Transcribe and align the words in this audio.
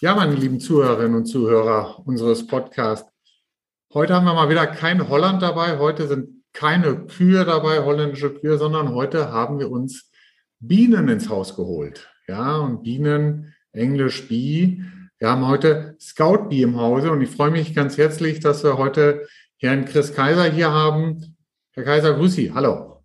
Ja, 0.00 0.16
meine 0.16 0.34
lieben 0.34 0.58
Zuhörerinnen 0.58 1.14
und 1.14 1.26
Zuhörer 1.26 2.02
unseres 2.04 2.44
Podcasts. 2.48 3.08
Heute 3.94 4.14
haben 4.14 4.24
wir 4.24 4.34
mal 4.34 4.48
wieder 4.48 4.66
kein 4.66 5.08
Holland 5.08 5.42
dabei. 5.42 5.78
Heute 5.78 6.08
sind 6.08 6.42
keine 6.52 7.06
Kühe 7.06 7.44
dabei, 7.44 7.84
holländische 7.84 8.34
Kühe, 8.34 8.58
sondern 8.58 8.94
heute 8.94 9.30
haben 9.30 9.60
wir 9.60 9.70
uns 9.70 10.10
Bienen 10.58 11.08
ins 11.08 11.28
Haus 11.28 11.54
geholt. 11.54 12.10
Ja, 12.26 12.56
und 12.56 12.82
Bienen, 12.82 13.54
Englisch 13.70 14.26
Bee. 14.26 14.82
Wir 15.18 15.30
haben 15.30 15.46
heute 15.46 15.94
Scout 16.00 16.48
Bee 16.48 16.62
im 16.62 16.80
Hause 16.80 17.12
und 17.12 17.20
ich 17.20 17.30
freue 17.30 17.52
mich 17.52 17.76
ganz 17.76 17.96
herzlich, 17.96 18.40
dass 18.40 18.64
wir 18.64 18.76
heute 18.76 19.28
Herrn 19.58 19.84
Chris 19.84 20.12
Kaiser 20.12 20.44
hier 20.44 20.72
haben. 20.72 21.31
Herr 21.74 21.84
Kaiser, 21.84 22.12
grüß 22.12 22.34
Sie. 22.34 22.52
Hallo. 22.52 23.02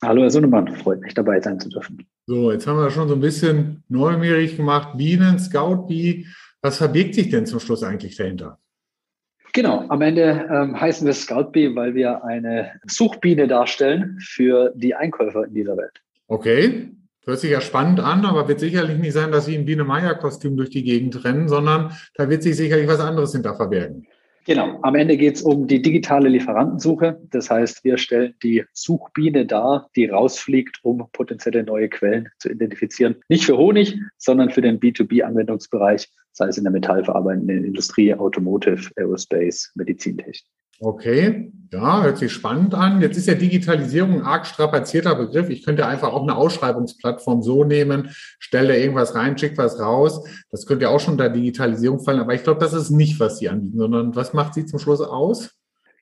Hallo, 0.00 0.22
Herr 0.22 0.30
Sonnemann. 0.30 0.72
Freut 0.76 1.00
mich, 1.00 1.12
dabei 1.12 1.40
sein 1.40 1.58
zu 1.58 1.68
dürfen. 1.68 2.06
So, 2.26 2.52
jetzt 2.52 2.66
haben 2.68 2.78
wir 2.78 2.90
schon 2.90 3.08
so 3.08 3.14
ein 3.14 3.20
bisschen 3.20 3.82
neugierig 3.88 4.56
gemacht. 4.56 4.96
Bienen, 4.96 5.40
Scout 5.40 5.88
Bee. 5.88 6.26
Was 6.62 6.78
verbirgt 6.78 7.16
sich 7.16 7.30
denn 7.30 7.46
zum 7.46 7.58
Schluss 7.58 7.82
eigentlich 7.82 8.16
dahinter? 8.16 8.60
Genau, 9.52 9.84
am 9.88 10.00
Ende 10.02 10.46
ähm, 10.48 10.80
heißen 10.80 11.04
wir 11.04 11.14
Scout 11.14 11.50
Bee, 11.50 11.74
weil 11.74 11.96
wir 11.96 12.22
eine 12.22 12.70
Suchbiene 12.86 13.48
darstellen 13.48 14.20
für 14.20 14.72
die 14.76 14.94
Einkäufer 14.94 15.46
in 15.46 15.54
dieser 15.54 15.76
Welt. 15.76 16.00
Okay, 16.28 16.92
hört 17.24 17.40
sich 17.40 17.50
ja 17.50 17.60
spannend 17.60 17.98
an, 17.98 18.24
aber 18.24 18.46
wird 18.46 18.60
sicherlich 18.60 18.98
nicht 18.98 19.14
sein, 19.14 19.32
dass 19.32 19.46
Sie 19.46 19.56
im 19.56 19.64
Biene 19.64 19.82
Meier-Kostüm 19.82 20.56
durch 20.56 20.70
die 20.70 20.84
Gegend 20.84 21.24
rennen, 21.24 21.48
sondern 21.48 21.92
da 22.14 22.28
wird 22.30 22.44
sich 22.44 22.56
sicherlich 22.56 22.86
was 22.86 23.00
anderes 23.00 23.32
hinter 23.32 23.56
verbergen. 23.56 24.06
Genau, 24.46 24.78
am 24.82 24.94
Ende 24.94 25.16
geht 25.16 25.36
es 25.36 25.42
um 25.42 25.66
die 25.66 25.82
digitale 25.82 26.28
Lieferantensuche. 26.28 27.20
Das 27.30 27.50
heißt, 27.50 27.84
wir 27.84 27.98
stellen 27.98 28.34
die 28.42 28.64
Suchbiene 28.72 29.44
dar, 29.44 29.90
die 29.96 30.06
rausfliegt, 30.06 30.78
um 30.82 31.06
potenzielle 31.12 31.62
neue 31.62 31.88
Quellen 31.88 32.28
zu 32.38 32.50
identifizieren. 32.50 33.16
Nicht 33.28 33.44
für 33.44 33.58
Honig, 33.58 33.98
sondern 34.16 34.50
für 34.50 34.62
den 34.62 34.80
B2B-Anwendungsbereich, 34.80 36.08
sei 36.32 36.48
es 36.48 36.56
in 36.56 36.64
der 36.64 36.72
metallverarbeitenden 36.72 37.64
Industrie, 37.64 38.14
Automotive, 38.14 38.90
Aerospace, 38.96 39.72
Medizintechnik. 39.74 40.44
Okay, 40.82 41.52
ja, 41.72 42.02
hört 42.02 42.16
sich 42.16 42.32
spannend 42.32 42.74
an. 42.74 43.02
Jetzt 43.02 43.18
ist 43.18 43.28
ja 43.28 43.34
Digitalisierung 43.34 44.14
ein 44.14 44.22
arg 44.22 44.46
strapazierter 44.46 45.14
Begriff. 45.14 45.50
Ich 45.50 45.62
könnte 45.62 45.86
einfach 45.86 46.10
auch 46.10 46.22
eine 46.22 46.34
Ausschreibungsplattform 46.34 47.42
so 47.42 47.64
nehmen, 47.64 48.08
stelle 48.38 48.80
irgendwas 48.80 49.14
rein, 49.14 49.36
schicke 49.36 49.58
was 49.58 49.78
raus. 49.78 50.24
Das 50.50 50.64
könnte 50.64 50.84
ja 50.86 50.88
auch 50.88 50.98
schon 50.98 51.12
unter 51.12 51.28
Digitalisierung 51.28 52.00
fallen. 52.00 52.18
Aber 52.18 52.32
ich 52.32 52.42
glaube, 52.42 52.60
das 52.60 52.72
ist 52.72 52.88
nicht, 52.88 53.20
was 53.20 53.38
Sie 53.38 53.50
anbieten, 53.50 53.76
sondern 53.76 54.16
was 54.16 54.32
macht 54.32 54.54
Sie 54.54 54.64
zum 54.64 54.78
Schluss 54.78 55.02
aus? 55.02 55.54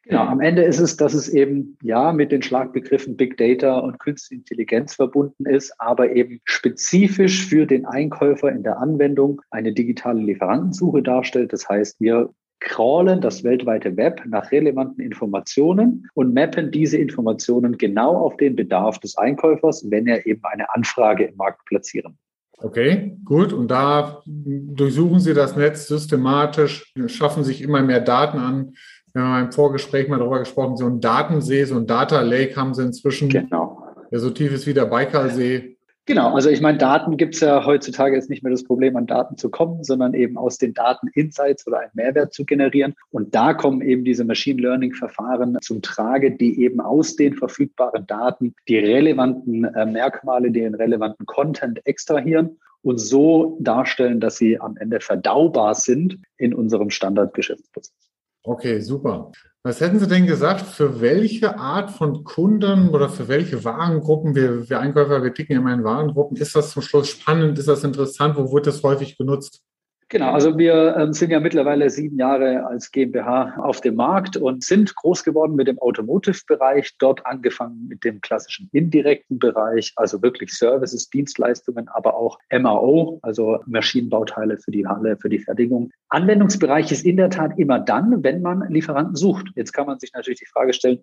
Genau, 0.04 0.22
am 0.22 0.40
Ende 0.40 0.62
ist 0.62 0.78
es, 0.78 0.96
dass 0.96 1.12
es 1.12 1.28
eben 1.28 1.76
ja 1.82 2.12
mit 2.12 2.30
den 2.30 2.40
Schlagbegriffen 2.40 3.16
Big 3.16 3.36
Data 3.36 3.80
und 3.80 3.98
Künstliche 3.98 4.40
Intelligenz 4.40 4.94
verbunden 4.94 5.44
ist, 5.44 5.74
aber 5.78 6.12
eben 6.12 6.40
spezifisch 6.44 7.46
für 7.46 7.66
den 7.66 7.84
Einkäufer 7.84 8.50
in 8.50 8.62
der 8.62 8.78
Anwendung 8.78 9.42
eine 9.50 9.74
digitale 9.74 10.22
Lieferantensuche 10.22 11.02
darstellt. 11.02 11.52
Das 11.52 11.68
heißt, 11.68 12.00
wir 12.00 12.30
crawlen 12.60 13.20
das 13.20 13.44
weltweite 13.44 13.96
Web 13.96 14.22
nach 14.26 14.50
relevanten 14.50 15.04
Informationen 15.04 16.08
und 16.14 16.34
mappen 16.34 16.70
diese 16.70 16.98
Informationen 16.98 17.78
genau 17.78 18.16
auf 18.16 18.36
den 18.36 18.56
Bedarf 18.56 18.98
des 18.98 19.16
Einkäufers, 19.16 19.90
wenn 19.90 20.06
er 20.06 20.26
eben 20.26 20.42
eine 20.44 20.72
Anfrage 20.74 21.24
im 21.24 21.36
Markt 21.36 21.64
platzieren 21.66 22.18
Okay, 22.60 23.16
gut. 23.24 23.52
Und 23.52 23.70
da 23.70 24.22
durchsuchen 24.26 25.20
Sie 25.20 25.34
das 25.34 25.56
Netz 25.56 25.86
systematisch, 25.86 26.92
schaffen 27.06 27.44
sich 27.44 27.62
immer 27.62 27.82
mehr 27.82 28.00
Daten 28.00 28.38
an. 28.38 28.74
Wir 29.12 29.22
haben 29.22 29.46
im 29.46 29.52
Vorgespräch 29.52 30.08
mal 30.08 30.18
darüber 30.18 30.40
gesprochen, 30.40 30.76
so 30.76 30.86
ein 30.86 31.00
Datensee, 31.00 31.64
so 31.64 31.76
ein 31.76 31.86
Data 31.86 32.20
Lake 32.20 32.56
haben 32.56 32.74
Sie 32.74 32.82
inzwischen. 32.82 33.28
Genau. 33.28 33.82
Der 34.10 34.18
so 34.18 34.30
tief 34.30 34.52
ist 34.52 34.66
wie 34.66 34.74
der 34.74 34.86
Baikalsee. 34.86 35.77
Genau, 36.08 36.34
also 36.34 36.48
ich 36.48 36.62
meine, 36.62 36.78
Daten 36.78 37.18
gibt 37.18 37.34
es 37.34 37.42
ja 37.42 37.66
heutzutage 37.66 38.16
jetzt 38.16 38.30
nicht 38.30 38.42
mehr 38.42 38.50
das 38.50 38.64
Problem, 38.64 38.96
an 38.96 39.06
Daten 39.06 39.36
zu 39.36 39.50
kommen, 39.50 39.84
sondern 39.84 40.14
eben 40.14 40.38
aus 40.38 40.56
den 40.56 40.72
Daten 40.72 41.08
Insights 41.08 41.66
oder 41.66 41.80
einen 41.80 41.90
Mehrwert 41.92 42.32
zu 42.32 42.46
generieren. 42.46 42.94
Und 43.10 43.34
da 43.34 43.52
kommen 43.52 43.82
eben 43.82 44.06
diese 44.06 44.24
Machine 44.24 44.62
Learning-Verfahren 44.62 45.58
zum 45.60 45.82
Trage, 45.82 46.34
die 46.34 46.62
eben 46.62 46.80
aus 46.80 47.14
den 47.16 47.34
verfügbaren 47.34 48.06
Daten 48.06 48.54
die 48.68 48.78
relevanten 48.78 49.64
äh, 49.64 49.84
Merkmale, 49.84 50.50
den 50.50 50.74
relevanten 50.74 51.26
Content 51.26 51.86
extrahieren 51.86 52.58
und 52.80 52.96
so 52.96 53.58
darstellen, 53.60 54.18
dass 54.18 54.38
sie 54.38 54.58
am 54.58 54.78
Ende 54.78 55.00
verdaubar 55.00 55.74
sind 55.74 56.22
in 56.38 56.54
unserem 56.54 56.88
Standardgeschäftsprozess. 56.88 58.07
Okay, 58.48 58.80
super. 58.80 59.30
Was 59.62 59.82
hätten 59.82 59.98
Sie 59.98 60.08
denn 60.08 60.26
gesagt, 60.26 60.62
für 60.62 61.02
welche 61.02 61.58
Art 61.58 61.90
von 61.90 62.24
Kunden 62.24 62.88
oder 62.88 63.10
für 63.10 63.28
welche 63.28 63.62
Warengruppen, 63.62 64.34
wir, 64.34 64.70
wir 64.70 64.80
Einkäufer, 64.80 65.22
wir 65.22 65.34
ticken 65.34 65.56
immer 65.56 65.74
in 65.74 65.84
Warengruppen, 65.84 66.38
ist 66.38 66.56
das 66.56 66.70
zum 66.70 66.80
Schluss 66.80 67.10
spannend, 67.10 67.58
ist 67.58 67.68
das 67.68 67.84
interessant, 67.84 68.38
wo 68.38 68.50
wird 68.50 68.66
das 68.66 68.82
häufig 68.82 69.18
genutzt? 69.18 69.62
Genau, 70.10 70.32
also 70.32 70.56
wir 70.56 70.96
ähm, 70.96 71.12
sind 71.12 71.30
ja 71.30 71.38
mittlerweile 71.38 71.90
sieben 71.90 72.18
Jahre 72.18 72.66
als 72.66 72.90
GmbH 72.92 73.58
auf 73.58 73.82
dem 73.82 73.94
Markt 73.96 74.38
und 74.38 74.64
sind 74.64 74.94
groß 74.96 75.22
geworden 75.22 75.54
mit 75.54 75.68
dem 75.68 75.78
Automotive-Bereich, 75.78 76.96
dort 76.98 77.26
angefangen 77.26 77.88
mit 77.88 78.04
dem 78.04 78.22
klassischen 78.22 78.70
indirekten 78.72 79.38
Bereich, 79.38 79.92
also 79.96 80.22
wirklich 80.22 80.54
Services, 80.54 81.10
Dienstleistungen, 81.10 81.88
aber 81.88 82.16
auch 82.16 82.38
MAO, 82.50 83.18
also 83.20 83.58
Maschinenbauteile 83.66 84.56
für 84.56 84.70
die 84.70 84.86
Halle, 84.86 85.18
für 85.18 85.28
die 85.28 85.40
Fertigung. 85.40 85.90
Anwendungsbereich 86.08 86.90
ist 86.90 87.04
in 87.04 87.18
der 87.18 87.28
Tat 87.28 87.58
immer 87.58 87.78
dann, 87.78 88.24
wenn 88.24 88.40
man 88.40 88.66
Lieferanten 88.70 89.14
sucht. 89.14 89.48
Jetzt 89.56 89.72
kann 89.72 89.86
man 89.86 89.98
sich 89.98 90.14
natürlich 90.14 90.40
die 90.40 90.46
Frage 90.46 90.72
stellen, 90.72 91.00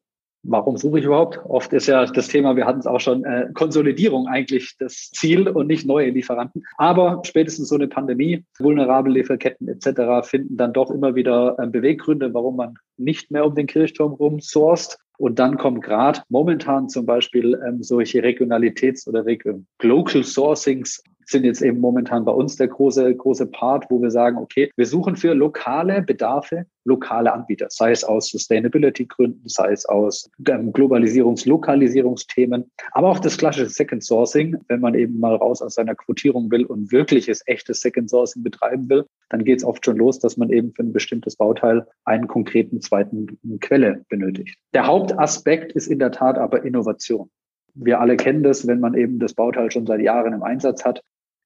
Warum 0.47 0.77
suche 0.77 0.99
ich 0.99 1.05
überhaupt? 1.05 1.39
Oft 1.45 1.73
ist 1.73 1.87
ja 1.87 2.05
das 2.05 2.27
Thema, 2.27 2.55
wir 2.55 2.65
hatten 2.65 2.79
es 2.79 2.85
auch 2.85 2.99
schon, 2.99 3.25
äh, 3.25 3.49
Konsolidierung 3.53 4.27
eigentlich 4.27 4.75
das 4.77 5.09
Ziel 5.11 5.47
und 5.47 5.65
nicht 5.67 5.87
neue 5.87 6.11
Lieferanten. 6.11 6.63
Aber 6.77 7.21
spätestens 7.25 7.69
so 7.69 7.75
eine 7.75 7.87
Pandemie, 7.87 8.45
vulnerable 8.59 9.11
Lieferketten 9.11 9.67
etc. 9.67 10.27
finden 10.27 10.55
dann 10.55 10.73
doch 10.73 10.91
immer 10.91 11.15
wieder 11.15 11.55
äh, 11.57 11.65
Beweggründe, 11.65 12.33
warum 12.33 12.57
man 12.57 12.75
nicht 12.97 13.31
mehr 13.31 13.45
um 13.45 13.55
den 13.55 13.65
Kirchturm 13.65 14.13
rum 14.13 14.39
sourced. 14.39 14.99
Und 15.17 15.39
dann 15.39 15.57
kommen 15.57 15.81
gerade 15.81 16.21
momentan 16.29 16.89
zum 16.89 17.05
Beispiel 17.05 17.59
ähm, 17.65 17.81
solche 17.81 18.19
Regionalitäts- 18.21 19.07
oder 19.07 19.25
Region 19.25 19.65
Local 19.81 20.23
Sourcings 20.23 21.01
sind 21.25 21.45
jetzt 21.45 21.61
eben 21.61 21.79
momentan 21.79 22.25
bei 22.25 22.31
uns 22.31 22.55
der 22.55 22.67
große, 22.67 23.15
große 23.15 23.47
Part, 23.47 23.85
wo 23.89 24.01
wir 24.01 24.11
sagen, 24.11 24.37
okay, 24.37 24.71
wir 24.75 24.85
suchen 24.85 25.15
für 25.15 25.33
lokale 25.33 26.01
Bedarfe 26.01 26.65
lokale 26.85 27.33
Anbieter, 27.33 27.67
sei 27.69 27.91
es 27.91 28.03
aus 28.03 28.29
Sustainability-Gründen, 28.29 29.49
sei 29.49 29.71
es 29.71 29.85
aus 29.85 30.29
ähm, 30.47 30.71
Globalisierungs-, 30.71 31.47
Lokalisierungsthemen, 31.47 32.71
aber 32.91 33.09
auch 33.09 33.19
das 33.19 33.37
klassische 33.37 33.69
Second 33.69 34.03
Sourcing, 34.03 34.57
wenn 34.67 34.79
man 34.79 34.93
eben 34.93 35.19
mal 35.19 35.35
raus 35.35 35.61
aus 35.61 35.75
seiner 35.75 35.95
Quotierung 35.95 36.49
will 36.51 36.65
und 36.65 36.91
wirkliches, 36.91 37.41
echtes 37.47 37.81
Second 37.81 38.09
Sourcing 38.09 38.43
betreiben 38.43 38.87
will, 38.89 39.05
dann 39.29 39.43
geht 39.43 39.59
es 39.59 39.65
oft 39.65 39.83
schon 39.83 39.97
los, 39.97 40.19
dass 40.19 40.37
man 40.37 40.51
eben 40.51 40.71
für 40.73 40.83
ein 40.83 40.93
bestimmtes 40.93 41.35
Bauteil 41.35 41.87
einen 42.05 42.27
konkreten 42.27 42.79
zweiten 42.81 43.39
Quelle 43.59 44.05
benötigt. 44.09 44.57
Der 44.73 44.85
Hauptaspekt 44.85 45.73
ist 45.73 45.87
in 45.87 45.99
der 45.99 46.11
Tat 46.11 46.37
aber 46.37 46.63
Innovation. 46.63 47.29
Wir 47.73 47.99
alle 47.99 48.15
kennen 48.15 48.43
das, 48.43 48.67
wenn 48.67 48.79
man 48.79 48.93
eben 48.93 49.19
das 49.19 49.33
Bauteil 49.33 49.69
schon 49.71 49.85
seit 49.85 49.99
Jahren 49.99 50.33
im 50.33 50.43
Einsatz 50.43 50.85
hat, 50.85 51.01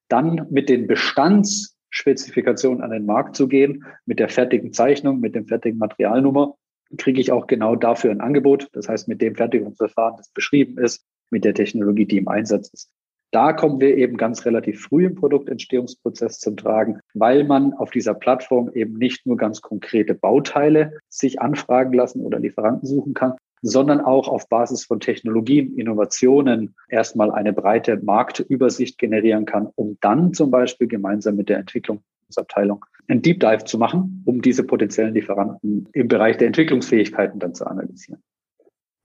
dann 0.09 0.47
mit 0.49 0.67
den 0.69 0.87
Bestandsspezifikationen 0.87 2.83
an 2.83 2.91
den 2.91 3.05
Markt 3.05 3.35
zu 3.35 3.47
gehen, 3.47 3.85
mit 4.05 4.19
der 4.19 4.29
fertigen 4.29 4.73
Zeichnung, 4.73 5.19
mit 5.19 5.35
dem 5.35 5.47
fertigen 5.47 5.79
Materialnummer, 5.79 6.55
kriege 6.97 7.21
ich 7.21 7.31
auch 7.31 7.47
genau 7.47 7.75
dafür 7.75 8.11
ein 8.11 8.21
Angebot. 8.21 8.67
Das 8.73 8.89
heißt, 8.89 9.07
mit 9.07 9.21
dem 9.21 9.35
Fertigungsverfahren, 9.35 10.17
das 10.17 10.29
beschrieben 10.29 10.77
ist, 10.77 11.05
mit 11.29 11.45
der 11.45 11.53
Technologie, 11.53 12.05
die 12.05 12.17
im 12.17 12.27
Einsatz 12.27 12.69
ist. 12.73 12.89
Da 13.31 13.53
kommen 13.53 13.79
wir 13.79 13.95
eben 13.95 14.17
ganz 14.17 14.43
relativ 14.45 14.81
früh 14.81 15.05
im 15.05 15.13
Produktentstehungsprozess 15.13 16.39
zum 16.39 16.57
Tragen, 16.57 16.99
weil 17.13 17.43
man 17.43 17.73
auf 17.73 17.91
dieser 17.91 18.15
Plattform 18.15 18.71
eben 18.73 18.97
nicht 18.97 19.27
nur 19.27 19.37
ganz 19.37 19.61
konkrete 19.61 20.15
Bauteile 20.15 20.97
sich 21.09 21.39
anfragen 21.39 21.93
lassen 21.93 22.21
oder 22.25 22.39
Lieferanten 22.39 22.87
suchen 22.87 23.13
kann, 23.13 23.35
sondern 23.61 24.01
auch 24.01 24.27
auf 24.27 24.47
Basis 24.49 24.85
von 24.85 24.99
Technologien, 24.99 25.77
Innovationen 25.77 26.75
erstmal 26.87 27.31
eine 27.31 27.53
breite 27.53 27.97
Marktübersicht 27.97 28.97
generieren 28.97 29.45
kann, 29.45 29.67
um 29.75 29.97
dann 30.01 30.33
zum 30.33 30.51
Beispiel 30.51 30.87
gemeinsam 30.87 31.35
mit 31.35 31.49
der 31.49 31.57
Entwicklungsabteilung 31.57 32.85
einen 33.07 33.21
Deep 33.21 33.39
Dive 33.39 33.65
zu 33.65 33.77
machen, 33.77 34.23
um 34.25 34.41
diese 34.41 34.63
potenziellen 34.63 35.13
Lieferanten 35.13 35.89
im 35.93 36.07
Bereich 36.07 36.37
der 36.37 36.47
Entwicklungsfähigkeiten 36.47 37.39
dann 37.39 37.53
zu 37.53 37.65
analysieren. 37.65 38.21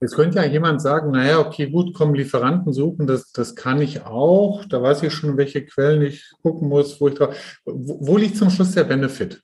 Jetzt 0.01 0.15
könnte 0.15 0.37
ja 0.37 0.45
jemand 0.45 0.81
sagen, 0.81 1.11
naja, 1.11 1.39
okay, 1.39 1.69
gut, 1.69 1.93
komm, 1.93 2.13
Lieferanten 2.13 2.73
suchen, 2.73 3.07
das, 3.07 3.31
das 3.31 3.55
kann 3.55 3.81
ich 3.81 4.05
auch. 4.05 4.65
Da 4.65 4.81
weiß 4.81 5.03
ich 5.03 5.13
schon, 5.13 5.37
welche 5.37 5.65
Quellen 5.65 6.01
ich 6.01 6.31
gucken 6.43 6.67
muss, 6.67 6.99
wo 6.99 7.07
ich 7.07 7.15
drauf. 7.15 7.59
Wo, 7.65 7.97
wo 8.01 8.17
liegt 8.17 8.35
zum 8.35 8.49
Schluss 8.49 8.73
der 8.73 8.83
Benefit? 8.83 9.41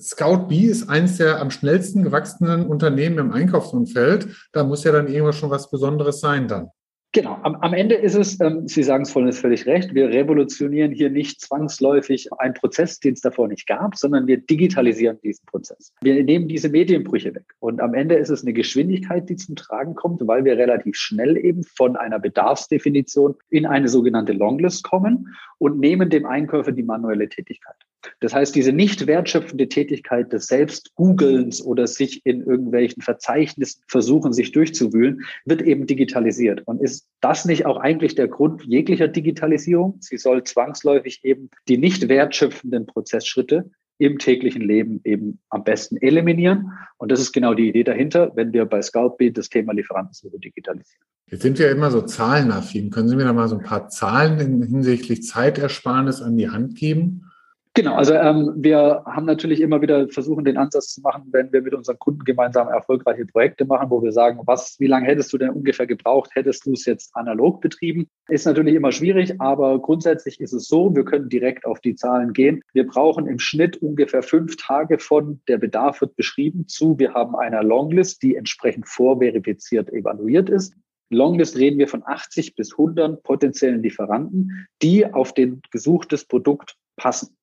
Scout 0.00 0.48
B 0.48 0.60
ist 0.60 0.88
eines 0.88 1.16
der 1.16 1.40
am 1.40 1.50
schnellsten 1.50 2.02
gewachsenen 2.02 2.66
Unternehmen 2.66 3.18
im 3.18 3.32
Einkaufsumfeld. 3.32 4.28
Da 4.52 4.64
muss 4.64 4.84
ja 4.84 4.92
dann 4.92 5.08
irgendwas 5.08 5.36
schon 5.36 5.50
was 5.50 5.70
Besonderes 5.70 6.20
sein 6.20 6.48
dann. 6.48 6.70
Genau, 7.12 7.40
am, 7.42 7.56
am 7.56 7.74
Ende 7.74 7.96
ist 7.96 8.14
es, 8.14 8.40
ähm, 8.40 8.68
Sie 8.68 8.84
sagen 8.84 9.02
es 9.02 9.10
vorhin 9.10 9.32
völlig 9.32 9.66
recht, 9.66 9.94
wir 9.94 10.10
revolutionieren 10.10 10.92
hier 10.92 11.10
nicht 11.10 11.40
zwangsläufig 11.40 12.32
einen 12.34 12.54
Prozess, 12.54 13.00
den 13.00 13.14
es 13.14 13.20
davor 13.20 13.48
nicht 13.48 13.66
gab, 13.66 13.96
sondern 13.96 14.28
wir 14.28 14.36
digitalisieren 14.36 15.18
diesen 15.20 15.44
Prozess. 15.46 15.92
Wir 16.02 16.22
nehmen 16.22 16.46
diese 16.46 16.68
Medienbrüche 16.68 17.34
weg. 17.34 17.46
Und 17.58 17.80
am 17.80 17.94
Ende 17.94 18.14
ist 18.14 18.30
es 18.30 18.42
eine 18.42 18.52
Geschwindigkeit, 18.52 19.28
die 19.28 19.34
zum 19.34 19.56
Tragen 19.56 19.96
kommt, 19.96 20.24
weil 20.24 20.44
wir 20.44 20.56
relativ 20.56 20.94
schnell 20.94 21.36
eben 21.36 21.64
von 21.64 21.96
einer 21.96 22.20
Bedarfsdefinition 22.20 23.34
in 23.48 23.66
eine 23.66 23.88
sogenannte 23.88 24.32
Longlist 24.32 24.84
kommen 24.84 25.34
und 25.60 25.78
nehmen 25.78 26.08
dem 26.08 26.24
Einkäufer 26.24 26.72
die 26.72 26.82
manuelle 26.82 27.28
Tätigkeit. 27.28 27.76
Das 28.20 28.32
heißt, 28.34 28.54
diese 28.54 28.72
nicht 28.72 29.06
wertschöpfende 29.06 29.68
Tätigkeit 29.68 30.32
des 30.32 30.46
Selbstgoogelns 30.46 31.62
oder 31.62 31.86
sich 31.86 32.24
in 32.24 32.42
irgendwelchen 32.42 33.02
Verzeichnissen 33.02 33.82
versuchen, 33.86 34.32
sich 34.32 34.52
durchzuwühlen, 34.52 35.20
wird 35.44 35.60
eben 35.60 35.86
digitalisiert. 35.86 36.66
Und 36.66 36.80
ist 36.80 37.08
das 37.20 37.44
nicht 37.44 37.66
auch 37.66 37.76
eigentlich 37.76 38.14
der 38.14 38.28
Grund 38.28 38.64
jeglicher 38.64 39.06
Digitalisierung? 39.06 39.98
Sie 40.00 40.16
soll 40.16 40.44
zwangsläufig 40.44 41.20
eben 41.24 41.50
die 41.68 41.76
nicht 41.76 42.08
wertschöpfenden 42.08 42.86
Prozessschritte 42.86 43.70
im 44.00 44.18
täglichen 44.18 44.62
Leben 44.62 45.00
eben 45.04 45.38
am 45.50 45.62
besten 45.62 45.98
eliminieren. 45.98 46.72
Und 46.96 47.12
das 47.12 47.20
ist 47.20 47.32
genau 47.32 47.52
die 47.52 47.68
Idee 47.68 47.84
dahinter, 47.84 48.32
wenn 48.34 48.52
wir 48.52 48.64
bei 48.64 48.80
Scoutbeat 48.80 49.36
das 49.36 49.50
Thema 49.50 49.74
Lieferantensuche 49.74 50.38
digitalisieren. 50.38 51.04
Jetzt 51.26 51.42
sind 51.42 51.58
wir 51.58 51.70
immer 51.70 51.90
so 51.90 52.00
zahlenaffin. 52.00 52.90
Können 52.90 53.08
Sie 53.08 53.16
mir 53.16 53.24
da 53.24 53.34
mal 53.34 53.46
so 53.46 53.58
ein 53.58 53.62
paar 53.62 53.88
Zahlen 53.88 54.62
hinsichtlich 54.62 55.22
Zeitersparnis 55.22 56.22
an 56.22 56.36
die 56.38 56.48
Hand 56.48 56.76
geben? 56.76 57.29
Genau, 57.74 57.94
also 57.94 58.14
ähm, 58.14 58.52
wir 58.56 59.04
haben 59.06 59.26
natürlich 59.26 59.60
immer 59.60 59.80
wieder 59.80 60.08
versuchen, 60.08 60.44
den 60.44 60.56
Ansatz 60.56 60.88
zu 60.88 61.00
machen, 61.02 61.28
wenn 61.30 61.52
wir 61.52 61.62
mit 61.62 61.72
unseren 61.72 62.00
Kunden 62.00 62.24
gemeinsam 62.24 62.66
erfolgreiche 62.66 63.24
Projekte 63.26 63.64
machen, 63.64 63.90
wo 63.90 64.02
wir 64.02 64.10
sagen, 64.10 64.40
was, 64.44 64.74
wie 64.80 64.88
lange 64.88 65.06
hättest 65.06 65.32
du 65.32 65.38
denn 65.38 65.50
ungefähr 65.50 65.86
gebraucht, 65.86 66.30
hättest 66.34 66.66
du 66.66 66.72
es 66.72 66.84
jetzt 66.84 67.14
analog 67.14 67.60
betrieben? 67.60 68.08
Ist 68.28 68.44
natürlich 68.44 68.74
immer 68.74 68.90
schwierig, 68.90 69.40
aber 69.40 69.80
grundsätzlich 69.80 70.40
ist 70.40 70.52
es 70.52 70.66
so, 70.66 70.96
wir 70.96 71.04
können 71.04 71.28
direkt 71.28 71.64
auf 71.64 71.78
die 71.78 71.94
Zahlen 71.94 72.32
gehen. 72.32 72.60
Wir 72.72 72.88
brauchen 72.88 73.28
im 73.28 73.38
Schnitt 73.38 73.76
ungefähr 73.76 74.24
fünf 74.24 74.56
Tage 74.56 74.98
von 74.98 75.40
der 75.46 75.58
Bedarf 75.58 76.00
wird 76.00 76.16
beschrieben 76.16 76.66
zu, 76.66 76.98
wir 76.98 77.14
haben 77.14 77.36
eine 77.36 77.62
Longlist, 77.62 78.24
die 78.24 78.34
entsprechend 78.34 78.88
vorverifiziert 78.88 79.90
evaluiert 79.90 80.50
ist. 80.50 80.74
Longlist 81.08 81.56
reden 81.56 81.78
wir 81.78 81.86
von 81.86 82.02
80 82.04 82.56
bis 82.56 82.72
100 82.72 83.22
potenziellen 83.22 83.82
Lieferanten, 83.82 84.66
die 84.82 85.06
auf 85.06 85.34
den 85.34 85.62
gesuchtes 85.70 86.24
Produkt 86.24 86.76
passen. 86.96 87.36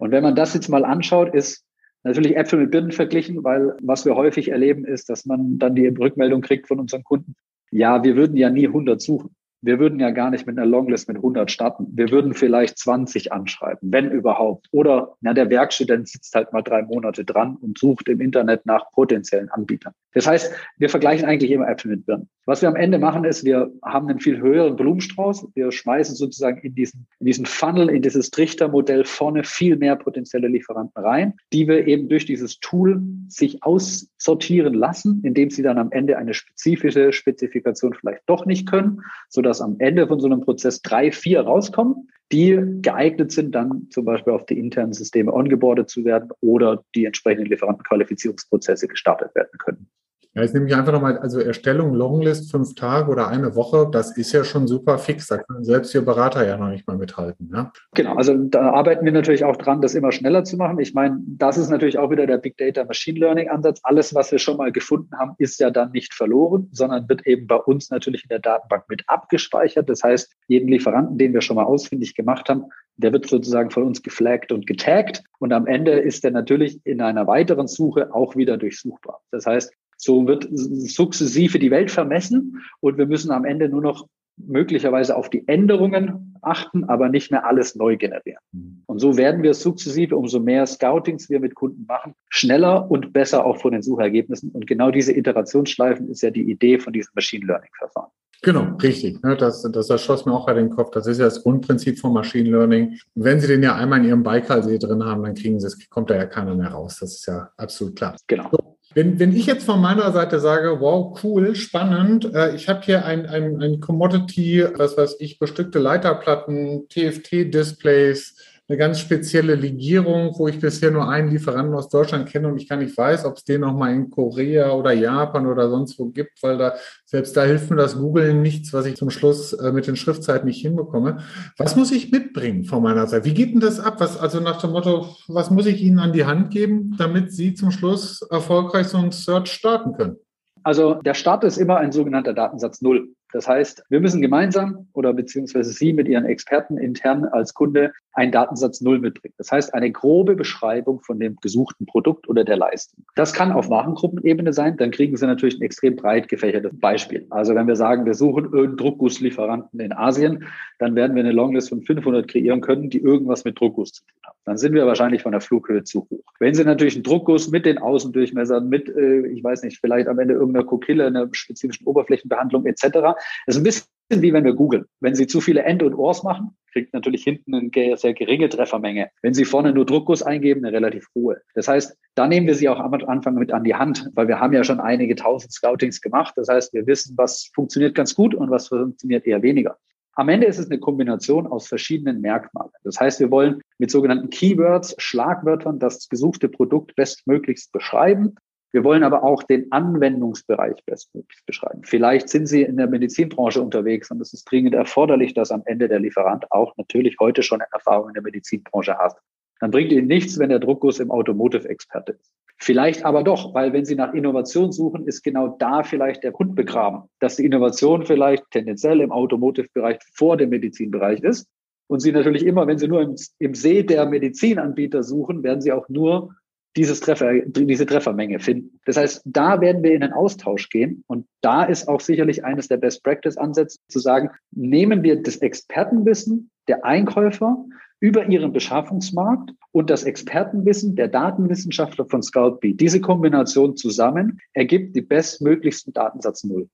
Und 0.00 0.12
wenn 0.12 0.22
man 0.22 0.34
das 0.34 0.54
jetzt 0.54 0.70
mal 0.70 0.86
anschaut, 0.86 1.34
ist 1.34 1.62
natürlich 2.04 2.34
Äpfel 2.34 2.58
mit 2.58 2.70
Birnen 2.70 2.90
verglichen, 2.90 3.44
weil 3.44 3.76
was 3.82 4.06
wir 4.06 4.16
häufig 4.16 4.48
erleben 4.48 4.86
ist, 4.86 5.10
dass 5.10 5.26
man 5.26 5.58
dann 5.58 5.74
die 5.74 5.88
Rückmeldung 5.88 6.40
kriegt 6.40 6.68
von 6.68 6.80
unseren 6.80 7.04
Kunden, 7.04 7.36
ja, 7.70 8.02
wir 8.02 8.16
würden 8.16 8.36
ja 8.38 8.48
nie 8.48 8.66
100 8.66 9.00
suchen. 9.00 9.36
Wir 9.62 9.78
würden 9.78 10.00
ja 10.00 10.10
gar 10.10 10.30
nicht 10.30 10.46
mit 10.46 10.56
einer 10.56 10.66
Longlist 10.66 11.08
mit 11.08 11.18
100 11.18 11.50
starten. 11.50 11.86
Wir 11.92 12.10
würden 12.10 12.34
vielleicht 12.34 12.78
20 12.78 13.32
anschreiben, 13.32 13.92
wenn 13.92 14.10
überhaupt. 14.10 14.68
Oder 14.72 15.16
na, 15.20 15.34
der 15.34 15.50
Werkstudent 15.50 16.08
sitzt 16.08 16.34
halt 16.34 16.52
mal 16.52 16.62
drei 16.62 16.82
Monate 16.82 17.24
dran 17.24 17.56
und 17.56 17.78
sucht 17.78 18.08
im 18.08 18.20
Internet 18.20 18.64
nach 18.64 18.90
potenziellen 18.92 19.50
Anbietern. 19.50 19.92
Das 20.12 20.26
heißt, 20.26 20.52
wir 20.78 20.88
vergleichen 20.88 21.26
eigentlich 21.26 21.50
immer 21.50 21.68
Äpfel 21.68 21.90
mit 21.90 22.06
Birnen. 22.06 22.28
Was 22.46 22.62
wir 22.62 22.68
am 22.68 22.74
Ende 22.74 22.98
machen, 22.98 23.24
ist, 23.24 23.44
wir 23.44 23.70
haben 23.84 24.08
einen 24.08 24.18
viel 24.18 24.40
höheren 24.40 24.76
Blumenstrauß. 24.76 25.48
Wir 25.54 25.70
schmeißen 25.70 26.16
sozusagen 26.16 26.60
in 26.62 26.74
diesen, 26.74 27.06
in 27.20 27.26
diesen 27.26 27.46
Funnel, 27.46 27.90
in 27.90 28.02
dieses 28.02 28.30
Trichtermodell 28.30 29.04
vorne 29.04 29.44
viel 29.44 29.76
mehr 29.76 29.94
potenzielle 29.94 30.48
Lieferanten 30.48 31.04
rein, 31.04 31.34
die 31.52 31.68
wir 31.68 31.86
eben 31.86 32.08
durch 32.08 32.24
dieses 32.24 32.58
Tool 32.60 33.00
sich 33.28 33.62
aussortieren 33.62 34.74
lassen, 34.74 35.20
indem 35.22 35.50
sie 35.50 35.62
dann 35.62 35.78
am 35.78 35.92
Ende 35.92 36.16
eine 36.16 36.34
spezifische 36.34 37.12
Spezifikation 37.12 37.94
vielleicht 37.94 38.22
doch 38.26 38.46
nicht 38.46 38.68
können, 38.68 39.02
sodass 39.28 39.49
am 39.60 39.76
Ende 39.78 40.06
von 40.06 40.20
so 40.20 40.26
einem 40.26 40.42
Prozess 40.42 40.82
drei, 40.82 41.10
vier 41.10 41.40
rauskommen, 41.40 42.10
die 42.30 42.60
geeignet 42.82 43.32
sind, 43.32 43.54
dann 43.54 43.88
zum 43.90 44.04
Beispiel 44.04 44.32
auf 44.32 44.46
die 44.46 44.58
internen 44.58 44.92
Systeme 44.92 45.32
ongeboardet 45.32 45.88
zu 45.88 46.04
werden 46.04 46.30
oder 46.40 46.84
die 46.94 47.06
entsprechenden 47.06 47.46
Lieferantenqualifizierungsprozesse 47.46 48.86
gestartet 48.86 49.34
werden 49.34 49.58
können. 49.58 49.90
Ja, 50.40 50.44
jetzt 50.44 50.54
nehme 50.54 50.68
ich 50.68 50.74
einfach 50.74 50.92
nochmal, 50.92 51.18
also 51.18 51.38
Erstellung 51.38 51.92
Longlist 51.92 52.50
fünf 52.50 52.74
Tage 52.74 53.10
oder 53.10 53.28
eine 53.28 53.56
Woche, 53.56 53.90
das 53.92 54.16
ist 54.16 54.32
ja 54.32 54.42
schon 54.42 54.66
super 54.66 54.96
fix. 54.96 55.26
Da 55.26 55.36
können 55.36 55.64
selbst 55.64 55.94
Ihr 55.94 56.00
Berater 56.00 56.46
ja 56.46 56.56
noch 56.56 56.70
nicht 56.70 56.86
mal 56.86 56.96
mithalten. 56.96 57.50
Ja? 57.52 57.70
Genau, 57.94 58.14
also 58.14 58.34
da 58.34 58.70
arbeiten 58.70 59.04
wir 59.04 59.12
natürlich 59.12 59.44
auch 59.44 59.56
dran, 59.56 59.82
das 59.82 59.94
immer 59.94 60.12
schneller 60.12 60.42
zu 60.44 60.56
machen. 60.56 60.78
Ich 60.78 60.94
meine, 60.94 61.18
das 61.26 61.58
ist 61.58 61.68
natürlich 61.68 61.98
auch 61.98 62.10
wieder 62.10 62.26
der 62.26 62.38
Big 62.38 62.56
Data 62.56 62.84
Machine 62.84 63.20
Learning 63.20 63.50
Ansatz. 63.50 63.80
Alles, 63.82 64.14
was 64.14 64.32
wir 64.32 64.38
schon 64.38 64.56
mal 64.56 64.72
gefunden 64.72 65.14
haben, 65.18 65.34
ist 65.36 65.60
ja 65.60 65.70
dann 65.70 65.92
nicht 65.92 66.14
verloren, 66.14 66.70
sondern 66.72 67.06
wird 67.10 67.26
eben 67.26 67.46
bei 67.46 67.56
uns 67.56 67.90
natürlich 67.90 68.22
in 68.22 68.30
der 68.30 68.38
Datenbank 68.38 68.84
mit 68.88 69.02
abgespeichert. 69.08 69.90
Das 69.90 70.02
heißt, 70.02 70.34
jeden 70.48 70.68
Lieferanten, 70.68 71.18
den 71.18 71.34
wir 71.34 71.42
schon 71.42 71.56
mal 71.56 71.64
ausfindig 71.64 72.14
gemacht 72.14 72.48
haben, 72.48 72.64
der 72.96 73.12
wird 73.12 73.28
sozusagen 73.28 73.70
von 73.70 73.82
uns 73.82 74.02
geflaggt 74.02 74.52
und 74.52 74.66
getaggt. 74.66 75.22
Und 75.38 75.52
am 75.52 75.66
Ende 75.66 75.92
ist 75.92 76.24
er 76.24 76.30
natürlich 76.30 76.80
in 76.84 77.02
einer 77.02 77.26
weiteren 77.26 77.68
Suche 77.68 78.14
auch 78.14 78.36
wieder 78.36 78.56
durchsuchbar. 78.56 79.20
Das 79.30 79.44
heißt, 79.44 79.70
so 80.00 80.26
wird 80.26 80.48
sukzessive 80.50 81.58
die 81.58 81.70
Welt 81.70 81.90
vermessen 81.90 82.62
und 82.80 82.98
wir 82.98 83.06
müssen 83.06 83.30
am 83.30 83.44
Ende 83.44 83.68
nur 83.68 83.82
noch 83.82 84.08
möglicherweise 84.36 85.16
auf 85.16 85.28
die 85.28 85.46
Änderungen 85.46 86.34
achten, 86.42 86.84
aber 86.84 87.10
nicht 87.10 87.30
mehr 87.30 87.46
alles 87.46 87.74
neu 87.74 87.98
generieren. 87.98 88.40
Mhm. 88.52 88.82
Und 88.86 88.98
so 88.98 89.18
werden 89.18 89.42
wir 89.42 89.52
sukzessive, 89.52 90.16
umso 90.16 90.40
mehr 90.40 90.66
Scoutings 90.66 91.28
wir 91.28 91.40
mit 91.40 91.54
Kunden 91.54 91.84
machen, 91.86 92.14
schneller 92.30 92.90
und 92.90 93.12
besser 93.12 93.44
auch 93.44 93.58
von 93.58 93.72
den 93.72 93.82
Suchergebnissen. 93.82 94.50
Und 94.50 94.66
genau 94.66 94.90
diese 94.90 95.12
Iterationsschleifen 95.12 96.08
ist 96.08 96.22
ja 96.22 96.30
die 96.30 96.50
Idee 96.50 96.78
von 96.78 96.94
diesem 96.94 97.12
Machine 97.14 97.44
Learning 97.44 97.70
Verfahren. 97.76 98.10
Genau, 98.42 98.74
richtig. 98.82 99.22
Ne, 99.22 99.36
das, 99.36 99.62
das 99.70 99.90
erschoss 99.90 100.24
mir 100.24 100.32
auch 100.32 100.46
bei 100.46 100.54
den 100.54 100.70
Kopf. 100.70 100.92
Das 100.92 101.06
ist 101.06 101.18
ja 101.18 101.26
das 101.26 101.42
Grundprinzip 101.42 101.98
von 101.98 102.14
Machine 102.14 102.48
Learning. 102.48 102.98
Wenn 103.14 103.38
Sie 103.38 103.46
den 103.46 103.62
ja 103.62 103.76
einmal 103.76 104.00
in 104.00 104.06
Ihrem 104.06 104.22
Baikalsee 104.22 104.78
drin 104.78 105.04
haben, 105.04 105.22
dann 105.22 105.34
kriegen 105.34 105.60
Sie 105.60 105.66
es, 105.66 105.90
kommt 105.90 106.08
da 106.08 106.16
ja 106.16 106.24
keiner 106.24 106.54
mehr 106.54 106.68
raus. 106.68 106.98
Das 107.00 107.16
ist 107.16 107.26
ja 107.26 107.50
absolut 107.58 107.96
klar. 107.96 108.16
Genau. 108.28 108.48
So, 108.50 108.78
wenn, 108.94 109.18
wenn 109.20 109.34
ich 109.34 109.46
jetzt 109.46 109.64
von 109.64 109.80
meiner 109.80 110.10
Seite 110.12 110.40
sage, 110.40 110.80
wow, 110.80 111.18
cool, 111.22 111.54
spannend, 111.54 112.34
äh, 112.34 112.54
ich 112.56 112.68
habe 112.68 112.80
hier 112.82 113.04
ein, 113.04 113.26
ein, 113.26 113.62
ein 113.62 113.80
Commodity, 113.80 114.64
was 114.74 114.96
weiß 114.96 115.16
ich, 115.20 115.38
bestückte 115.38 115.78
Leiterplatten, 115.78 116.88
TFT-Displays, 116.88 118.36
eine 118.70 118.78
ganz 118.78 119.00
spezielle 119.00 119.56
Legierung, 119.56 120.32
wo 120.38 120.46
ich 120.46 120.60
bisher 120.60 120.92
nur 120.92 121.08
einen 121.08 121.28
Lieferanten 121.28 121.74
aus 121.74 121.88
Deutschland 121.88 122.28
kenne 122.28 122.46
und 122.46 122.56
ich 122.56 122.68
gar 122.68 122.76
nicht 122.76 122.96
weiß, 122.96 123.24
ob 123.24 123.36
es 123.36 123.42
den 123.42 123.62
noch 123.62 123.76
mal 123.76 123.92
in 123.92 124.10
Korea 124.10 124.70
oder 124.70 124.92
Japan 124.92 125.48
oder 125.48 125.68
sonst 125.68 125.98
wo 125.98 126.06
gibt, 126.06 126.40
weil 126.44 126.56
da 126.56 126.74
selbst 127.04 127.36
da 127.36 127.42
hilft 127.42 127.68
mir 127.70 127.76
das 127.76 127.98
Googlen 127.98 128.42
nichts, 128.42 128.72
was 128.72 128.86
ich 128.86 128.94
zum 128.94 129.10
Schluss 129.10 129.52
äh, 129.54 129.72
mit 129.72 129.88
den 129.88 129.96
Schriftzeiten 129.96 130.46
nicht 130.46 130.60
hinbekomme. 130.60 131.18
Was 131.58 131.74
muss 131.74 131.90
ich 131.90 132.12
mitbringen 132.12 132.62
von 132.62 132.80
meiner 132.80 133.08
Seite? 133.08 133.24
Wie 133.24 133.34
geht 133.34 133.54
denn 133.54 133.60
das 133.60 133.80
ab? 133.80 133.96
Was, 133.98 134.16
also 134.16 134.38
nach 134.38 134.60
dem 134.60 134.70
Motto, 134.70 135.16
was 135.26 135.50
muss 135.50 135.66
ich 135.66 135.82
Ihnen 135.82 135.98
an 135.98 136.12
die 136.12 136.26
Hand 136.26 136.52
geben, 136.52 136.94
damit 136.96 137.32
Sie 137.32 137.54
zum 137.54 137.72
Schluss 137.72 138.22
erfolgreich 138.30 138.86
so 138.86 138.98
einen 138.98 139.10
Search 139.10 139.50
starten 139.50 139.94
können? 139.94 140.16
Also 140.62 140.94
der 140.94 141.14
Start 141.14 141.42
ist 141.42 141.56
immer 141.56 141.78
ein 141.78 141.90
sogenannter 141.90 142.34
Datensatz 142.34 142.82
Null. 142.82 143.08
Das 143.32 143.46
heißt, 143.46 143.84
wir 143.88 144.00
müssen 144.00 144.20
gemeinsam 144.20 144.88
oder 144.92 145.12
beziehungsweise 145.12 145.72
Sie 145.72 145.92
mit 145.92 146.08
Ihren 146.08 146.24
Experten 146.24 146.78
intern 146.78 147.24
als 147.24 147.54
Kunde 147.54 147.92
einen 148.12 148.32
Datensatz 148.32 148.80
Null 148.80 148.98
mitbringen. 148.98 149.34
Das 149.38 149.52
heißt, 149.52 149.72
eine 149.74 149.90
grobe 149.90 150.34
Beschreibung 150.34 151.00
von 151.00 151.20
dem 151.20 151.36
gesuchten 151.36 151.86
Produkt 151.86 152.28
oder 152.28 152.44
der 152.44 152.56
Leistung. 152.56 153.04
Das 153.14 153.32
kann 153.32 153.52
auf 153.52 153.70
Warengruppenebene 153.70 154.52
sein. 154.52 154.76
Dann 154.76 154.90
kriegen 154.90 155.16
Sie 155.16 155.26
natürlich 155.26 155.58
ein 155.58 155.62
extrem 155.62 155.96
breit 155.96 156.28
gefächertes 156.28 156.72
Beispiel. 156.78 157.26
Also 157.30 157.54
wenn 157.54 157.66
wir 157.66 157.76
sagen, 157.76 158.06
wir 158.06 158.14
suchen 158.14 158.44
irgendeinen 158.44 158.76
Druckgusslieferanten 158.76 159.80
in 159.80 159.92
Asien, 159.92 160.44
dann 160.78 160.96
werden 160.96 161.14
wir 161.14 161.22
eine 161.22 161.32
Longlist 161.32 161.68
von 161.68 161.82
500 161.82 162.26
kreieren 162.26 162.60
können, 162.60 162.90
die 162.90 162.98
irgendwas 162.98 163.44
mit 163.44 163.58
Druckguss 163.58 163.92
zu 163.92 164.02
tun 164.04 164.18
haben. 164.24 164.38
Dann 164.44 164.58
sind 164.58 164.74
wir 164.74 164.86
wahrscheinlich 164.86 165.22
von 165.22 165.32
der 165.32 165.40
Flughöhe 165.40 165.84
zu 165.84 166.06
hoch. 166.10 166.24
Wenn 166.40 166.54
Sie 166.54 166.64
natürlich 166.64 166.94
einen 166.94 167.04
Druckguss 167.04 167.50
mit 167.50 167.66
den 167.66 167.78
Außendurchmessern, 167.78 168.68
mit, 168.68 168.88
äh, 168.88 169.26
ich 169.28 169.44
weiß 169.44 169.62
nicht, 169.62 169.78
vielleicht 169.78 170.08
am 170.08 170.18
Ende 170.18 170.34
irgendeiner 170.34 170.66
Kokille, 170.66 171.06
einer 171.06 171.28
spezifischen 171.32 171.86
Oberflächenbehandlung 171.86 172.66
etc., 172.66 173.14
ist 173.46 173.56
ein 173.56 173.62
bisschen 173.62 173.86
wie 174.10 174.32
wenn 174.32 174.44
wir 174.44 174.54
googeln. 174.54 174.86
Wenn 175.00 175.14
Sie 175.14 175.26
zu 175.26 175.40
viele 175.40 175.62
End 175.62 175.82
und 175.82 175.94
Ohrs 175.94 176.24
machen, 176.24 176.56
kriegt 176.72 176.92
natürlich 176.92 177.22
hinten 177.22 177.54
eine 177.54 177.96
sehr 177.96 178.12
geringe 178.12 178.48
Treffermenge. 178.48 179.10
Wenn 179.22 179.34
Sie 179.34 179.44
vorne 179.44 179.72
nur 179.72 179.86
Druckguss 179.86 180.22
eingeben, 180.22 180.64
eine 180.64 180.74
relativ 180.74 181.06
hohe. 181.14 181.40
Das 181.54 181.68
heißt, 181.68 181.96
da 182.16 182.26
nehmen 182.26 182.46
wir 182.46 182.54
Sie 182.54 182.68
auch 182.68 182.80
am 182.80 182.92
Anfang 182.92 183.34
mit 183.34 183.52
an 183.52 183.64
die 183.64 183.74
Hand, 183.74 184.10
weil 184.14 184.28
wir 184.28 184.40
haben 184.40 184.52
ja 184.52 184.64
schon 184.64 184.80
einige 184.80 185.14
tausend 185.14 185.52
Scoutings 185.52 186.00
gemacht. 186.00 186.34
Das 186.36 186.48
heißt, 186.48 186.72
wir 186.72 186.86
wissen, 186.86 187.16
was 187.16 187.50
funktioniert 187.54 187.94
ganz 187.94 188.14
gut 188.14 188.34
und 188.34 188.50
was 188.50 188.68
funktioniert 188.68 189.26
eher 189.26 189.42
weniger. 189.42 189.76
Am 190.14 190.28
Ende 190.28 190.46
ist 190.46 190.58
es 190.58 190.66
eine 190.66 190.80
Kombination 190.80 191.46
aus 191.46 191.68
verschiedenen 191.68 192.20
Merkmalen. 192.20 192.72
Das 192.82 192.98
heißt, 192.98 193.20
wir 193.20 193.30
wollen 193.30 193.62
mit 193.78 193.90
sogenannten 193.90 194.28
Keywords, 194.28 194.94
Schlagwörtern, 194.98 195.78
das 195.78 196.08
gesuchte 196.08 196.48
Produkt 196.48 196.96
bestmöglichst 196.96 197.72
beschreiben 197.72 198.34
wir 198.72 198.84
wollen 198.84 199.02
aber 199.02 199.24
auch 199.24 199.42
den 199.42 199.70
Anwendungsbereich 199.72 200.84
bestmöglich 200.84 201.40
beschreiben. 201.44 201.82
Vielleicht 201.84 202.28
sind 202.28 202.46
Sie 202.46 202.62
in 202.62 202.76
der 202.76 202.86
Medizinbranche 202.86 203.60
unterwegs 203.60 204.10
und 204.10 204.20
es 204.20 204.32
ist 204.32 204.44
dringend 204.44 204.74
erforderlich, 204.74 205.34
dass 205.34 205.50
am 205.50 205.62
Ende 205.66 205.88
der 205.88 205.98
Lieferant 205.98 206.50
auch 206.52 206.76
natürlich 206.76 207.16
heute 207.18 207.42
schon 207.42 207.60
Erfahrung 207.72 208.08
in 208.08 208.14
der 208.14 208.22
Medizinbranche 208.22 208.96
hat. 208.96 209.16
dann 209.60 209.72
bringt 209.72 209.92
Ihnen 209.92 210.06
nichts, 210.06 210.38
wenn 210.38 210.48
der 210.48 210.58
Druckguss 210.58 211.00
im 211.00 211.10
Automotive-Experte 211.10 212.12
ist. 212.12 212.32
Vielleicht 212.62 213.04
aber 213.04 213.22
doch, 213.22 213.54
weil 213.54 213.72
wenn 213.72 213.84
Sie 213.84 213.94
nach 213.94 214.14
Innovation 214.14 214.70
suchen, 214.70 215.06
ist 215.06 215.22
genau 215.22 215.56
da 215.58 215.82
vielleicht 215.82 216.22
der 216.22 216.32
Hund 216.32 216.54
begraben, 216.54 217.08
dass 217.18 217.36
die 217.36 217.44
Innovation 217.44 218.04
vielleicht 218.04 218.44
tendenziell 218.50 219.00
im 219.00 219.12
Automotive-Bereich 219.12 219.98
vor 220.14 220.36
dem 220.36 220.50
Medizinbereich 220.50 221.20
ist. 221.20 221.48
Und 221.88 222.00
Sie 222.00 222.12
natürlich 222.12 222.46
immer, 222.46 222.66
wenn 222.66 222.78
Sie 222.78 222.86
nur 222.86 223.02
im, 223.02 223.16
im 223.38 223.54
See 223.54 223.82
der 223.82 224.06
Medizinanbieter 224.06 225.02
suchen, 225.02 225.42
werden 225.42 225.60
Sie 225.60 225.72
auch 225.72 225.88
nur 225.88 226.34
dieses 226.76 227.00
Treffer, 227.00 227.40
diese 227.46 227.86
Treffermenge 227.86 228.38
finden. 228.38 228.80
Das 228.84 228.96
heißt, 228.96 229.22
da 229.24 229.60
werden 229.60 229.82
wir 229.82 229.92
in 229.92 230.02
den 230.02 230.12
Austausch 230.12 230.68
gehen. 230.68 231.04
Und 231.06 231.26
da 231.40 231.64
ist 231.64 231.88
auch 231.88 232.00
sicherlich 232.00 232.44
eines 232.44 232.68
der 232.68 232.76
Best 232.76 233.02
Practice 233.02 233.36
Ansätze 233.36 233.78
zu 233.88 233.98
sagen, 233.98 234.30
nehmen 234.52 235.02
wir 235.02 235.22
das 235.22 235.36
Expertenwissen 235.38 236.50
der 236.68 236.84
Einkäufer 236.84 237.64
über 237.98 238.26
ihren 238.26 238.52
Beschaffungsmarkt 238.52 239.52
und 239.72 239.90
das 239.90 240.04
Expertenwissen 240.04 240.96
der 240.96 241.08
Datenwissenschaftler 241.08 242.06
von 242.06 242.22
ScoutBee. 242.22 242.74
Diese 242.74 243.00
Kombination 243.00 243.76
zusammen 243.76 244.40
ergibt 244.54 244.96
die 244.96 245.02
bestmöglichsten 245.02 245.92
Datensatz 245.92 246.44
Null. 246.44 246.68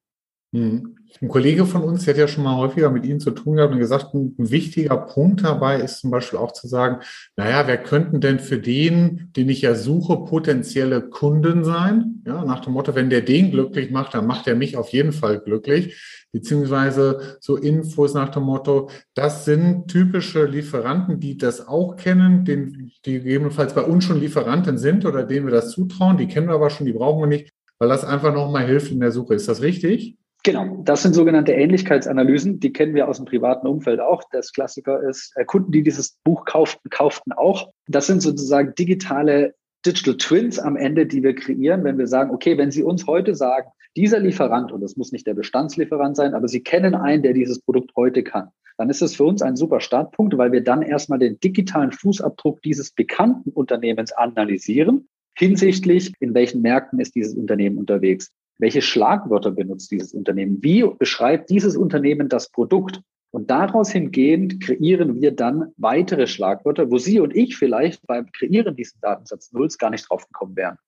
Mhm. 0.53 0.97
Ein 1.21 1.29
Kollege 1.29 1.65
von 1.65 1.83
uns, 1.83 2.05
der 2.05 2.15
hat 2.15 2.21
ja 2.21 2.29
schon 2.29 2.45
mal 2.45 2.57
häufiger 2.57 2.91
mit 2.91 3.07
Ihnen 3.07 3.21
zu 3.21 3.31
tun 3.31 3.57
gehabt 3.57 3.73
und 3.73 3.79
gesagt, 3.79 4.13
ein 4.13 4.35
wichtiger 4.39 4.97
Punkt 4.97 5.45
dabei 5.45 5.81
ist 5.81 6.01
zum 6.01 6.11
Beispiel 6.11 6.39
auch 6.39 6.53
zu 6.53 6.69
sagen, 6.69 6.99
naja, 7.37 7.67
wer 7.67 7.79
könnten 7.79 8.21
denn 8.21 8.39
für 8.39 8.59
den, 8.59 9.31
den 9.35 9.49
ich 9.49 9.63
ja 9.63 9.75
suche, 9.75 10.25
potenzielle 10.25 11.01
Kunden 11.03 11.65
sein? 11.65 12.23
Ja, 12.27 12.45
nach 12.45 12.61
dem 12.61 12.75
Motto, 12.75 12.95
wenn 12.95 13.09
der 13.09 13.23
den 13.23 13.51
glücklich 13.51 13.91
macht, 13.91 14.15
dann 14.15 14.27
macht 14.27 14.47
er 14.47 14.57
mich 14.57 14.77
auf 14.77 14.91
jeden 14.91 15.13
Fall 15.13 15.41
glücklich. 15.41 16.27
Beziehungsweise 16.33 17.39
so 17.41 17.57
Infos 17.57 18.13
nach 18.13 18.29
dem 18.29 18.43
Motto, 18.43 18.91
das 19.15 19.45
sind 19.47 19.89
typische 19.89 20.45
Lieferanten, 20.45 21.19
die 21.19 21.39
das 21.39 21.67
auch 21.67 21.97
kennen, 21.97 22.45
den, 22.45 22.93
die 23.07 23.15
gegebenenfalls 23.15 23.75
bei 23.75 23.83
uns 23.83 24.05
schon 24.05 24.21
Lieferanten 24.21 24.77
sind 24.77 25.07
oder 25.07 25.25
denen 25.25 25.47
wir 25.47 25.55
das 25.55 25.71
zutrauen. 25.71 26.19
Die 26.19 26.29
kennen 26.29 26.49
wir 26.49 26.55
aber 26.55 26.69
schon, 26.69 26.87
die 26.87 26.93
brauchen 26.93 27.21
wir 27.23 27.27
nicht, 27.27 27.51
weil 27.79 27.89
das 27.89 28.05
einfach 28.05 28.35
nochmal 28.35 28.67
hilft 28.67 28.93
in 28.93 29.01
der 29.01 29.13
Suche. 29.13 29.35
Ist 29.35 29.49
das 29.49 29.63
richtig? 29.63 30.19
Genau, 30.47 30.81
das 30.85 31.03
sind 31.03 31.13
sogenannte 31.13 31.55
Ähnlichkeitsanalysen. 31.55 32.61
Die 32.61 32.73
kennen 32.73 32.95
wir 32.95 33.09
aus 33.09 33.17
dem 33.17 33.27
privaten 33.27 33.67
Umfeld 33.67 33.99
auch. 33.99 34.23
Das 34.31 34.53
Klassiker 34.53 35.03
ist, 35.03 35.33
äh, 35.35 35.45
Kunden, 35.45 35.73
die 35.73 35.83
dieses 35.83 36.21
Buch 36.23 36.45
kauften, 36.45 36.89
kauften 36.89 37.33
auch. 37.33 37.73
Das 37.89 38.07
sind 38.07 38.23
sozusagen 38.23 38.73
digitale 38.77 39.57
Digital 39.85 40.17
Twins 40.19 40.61
am 40.61 40.77
Ende, 40.77 41.07
die 41.07 41.25
wir 41.25 41.35
kreieren, 41.35 41.83
wenn 41.83 41.99
wir 41.99 42.07
sagen, 42.07 42.31
okay, 42.31 42.57
wenn 42.59 42.71
Sie 42.71 42.85
uns 42.85 43.09
heute 43.09 43.35
sagen, 43.35 43.71
dieser 43.97 44.21
Lieferant, 44.21 44.71
und 44.71 44.83
das 44.83 44.97
muss 44.97 45.11
nicht 45.11 45.27
der 45.27 45.35
Bestandslieferant 45.35 46.15
sein, 46.15 46.33
aber 46.33 46.47
Sie 46.47 46.63
kennen 46.63 46.95
einen, 46.95 47.25
der 47.25 47.33
dieses 47.33 47.59
Produkt 47.59 47.91
heute 47.97 48.23
kann, 48.23 48.51
dann 48.79 48.89
ist 48.89 49.03
es 49.03 49.17
für 49.17 49.25
uns 49.25 49.43
ein 49.43 49.57
super 49.57 49.81
Startpunkt, 49.81 50.39
weil 50.39 50.53
wir 50.53 50.63
dann 50.63 50.83
erstmal 50.83 51.19
den 51.19 51.41
digitalen 51.41 51.91
Fußabdruck 51.91 52.63
dieses 52.63 52.93
bekannten 52.93 53.51
Unternehmens 53.51 54.13
analysieren 54.13 55.09
hinsichtlich, 55.37 56.13
in 56.21 56.35
welchen 56.35 56.63
Märkten 56.63 57.01
ist 57.01 57.17
dieses 57.17 57.35
Unternehmen 57.35 57.79
unterwegs. 57.79 58.31
Welche 58.59 58.83
Schlagwörter 58.83 59.51
benutzt 59.51 59.91
dieses 59.91 60.13
Unternehmen? 60.13 60.59
Wie 60.63 60.85
beschreibt 60.99 61.51
dieses 61.51 61.77
Unternehmen 61.77 62.29
das 62.29 62.51
Produkt? 62.51 63.01
Und 63.31 63.51
daraus 63.51 63.91
hingehend 63.91 64.63
kreieren 64.63 65.21
wir 65.21 65.33
dann 65.33 65.73
weitere 65.77 66.27
Schlagwörter, 66.27 66.91
wo 66.91 66.97
Sie 66.97 67.21
und 67.21 67.37
ich 67.37 67.57
vielleicht 67.57 68.07
beim 68.07 68.31
Kreieren 68.33 68.77
dieses 68.77 68.99
Datensatz 69.01 69.53
Nulls 69.53 69.77
gar 69.77 69.91
nicht 69.91 70.09
drauf 70.09 70.27
gekommen 70.27 70.57
wären. 70.57 70.79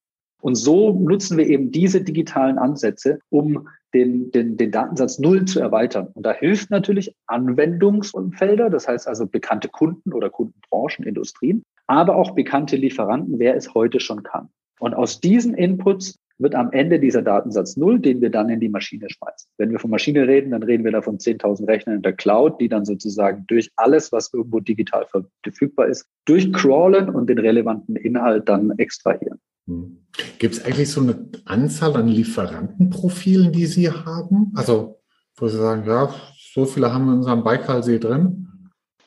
Und 0.41 0.55
so 0.55 0.93
nutzen 0.93 1.37
wir 1.37 1.47
eben 1.47 1.73
diese 1.73 2.01
digitalen 2.01 2.59
Ansätze, 2.59 3.19
um 3.29 3.69
den, 3.93 4.31
den, 4.31 4.57
den 4.57 4.71
Datensatz 4.71 5.19
Null 5.19 5.45
zu 5.47 5.61
erweitern. 5.61 6.09
Und 6.15 6.25
da 6.25 6.33
hilft 6.33 6.71
natürlich 6.71 7.15
Anwendungsfelder, 7.27 8.71
das 8.71 8.87
heißt 8.87 9.09
also 9.09 9.27
bekannte 9.27 9.69
Kunden 9.69 10.13
oder 10.13 10.31
Kundenbranchen, 10.31 11.05
Industrien, 11.05 11.63
aber 11.87 12.17
auch 12.17 12.33
bekannte 12.33 12.77
Lieferanten, 12.77 13.39
wer 13.39 13.57
es 13.57 13.75
heute 13.75 13.99
schon 13.99 14.23
kann. 14.23 14.49
Und 14.79 14.95
aus 14.95 15.21
diesen 15.21 15.55
Inputs 15.55 16.19
wird 16.39 16.55
am 16.55 16.71
Ende 16.73 17.01
dieser 17.01 17.23
Datensatz 17.23 17.77
null, 17.77 17.99
den 17.99 18.21
wir 18.21 18.31
dann 18.31 18.49
in 18.49 18.61
die 18.61 18.69
Maschine 18.69 19.09
schmeißen. 19.11 19.51
Wenn 19.59 19.71
wir 19.71 19.79
von 19.79 19.91
Maschine 19.91 20.27
reden, 20.27 20.53
dann 20.53 20.63
reden 20.63 20.85
wir 20.85 20.93
da 20.93 21.03
von 21.03 21.19
10.000 21.19 21.67
Rechnern 21.67 21.97
in 21.97 22.03
der 22.03 22.13
Cloud, 22.13 22.61
die 22.61 22.69
dann 22.69 22.85
sozusagen 22.85 23.45
durch 23.49 23.71
alles, 23.77 24.13
was 24.13 24.33
irgendwo 24.33 24.61
digital 24.61 25.07
verfügbar 25.43 25.89
ist, 25.89 26.07
durchcrawlen 26.25 27.09
und 27.09 27.29
den 27.29 27.39
relevanten 27.39 27.97
Inhalt 27.97 28.49
dann 28.49 28.71
extrahieren. 28.79 29.41
Hm. 29.67 29.99
Gibt 30.39 30.55
es 30.55 30.65
eigentlich 30.65 30.91
so 30.91 31.01
eine 31.01 31.29
Anzahl 31.45 31.97
an 31.97 32.09
Lieferantenprofilen, 32.09 33.53
die 33.53 33.67
Sie 33.67 33.91
haben? 33.91 34.53
Also, 34.55 35.01
wo 35.37 35.49
Sie 35.49 35.59
sagen, 35.59 35.85
ja, 35.87 36.13
so 36.53 36.65
viele 36.65 36.93
haben 36.93 37.07
wir 37.07 37.13
in 37.13 37.19
unserem 37.19 37.45
Baikalsee 37.45 37.99
drin? 37.99 38.49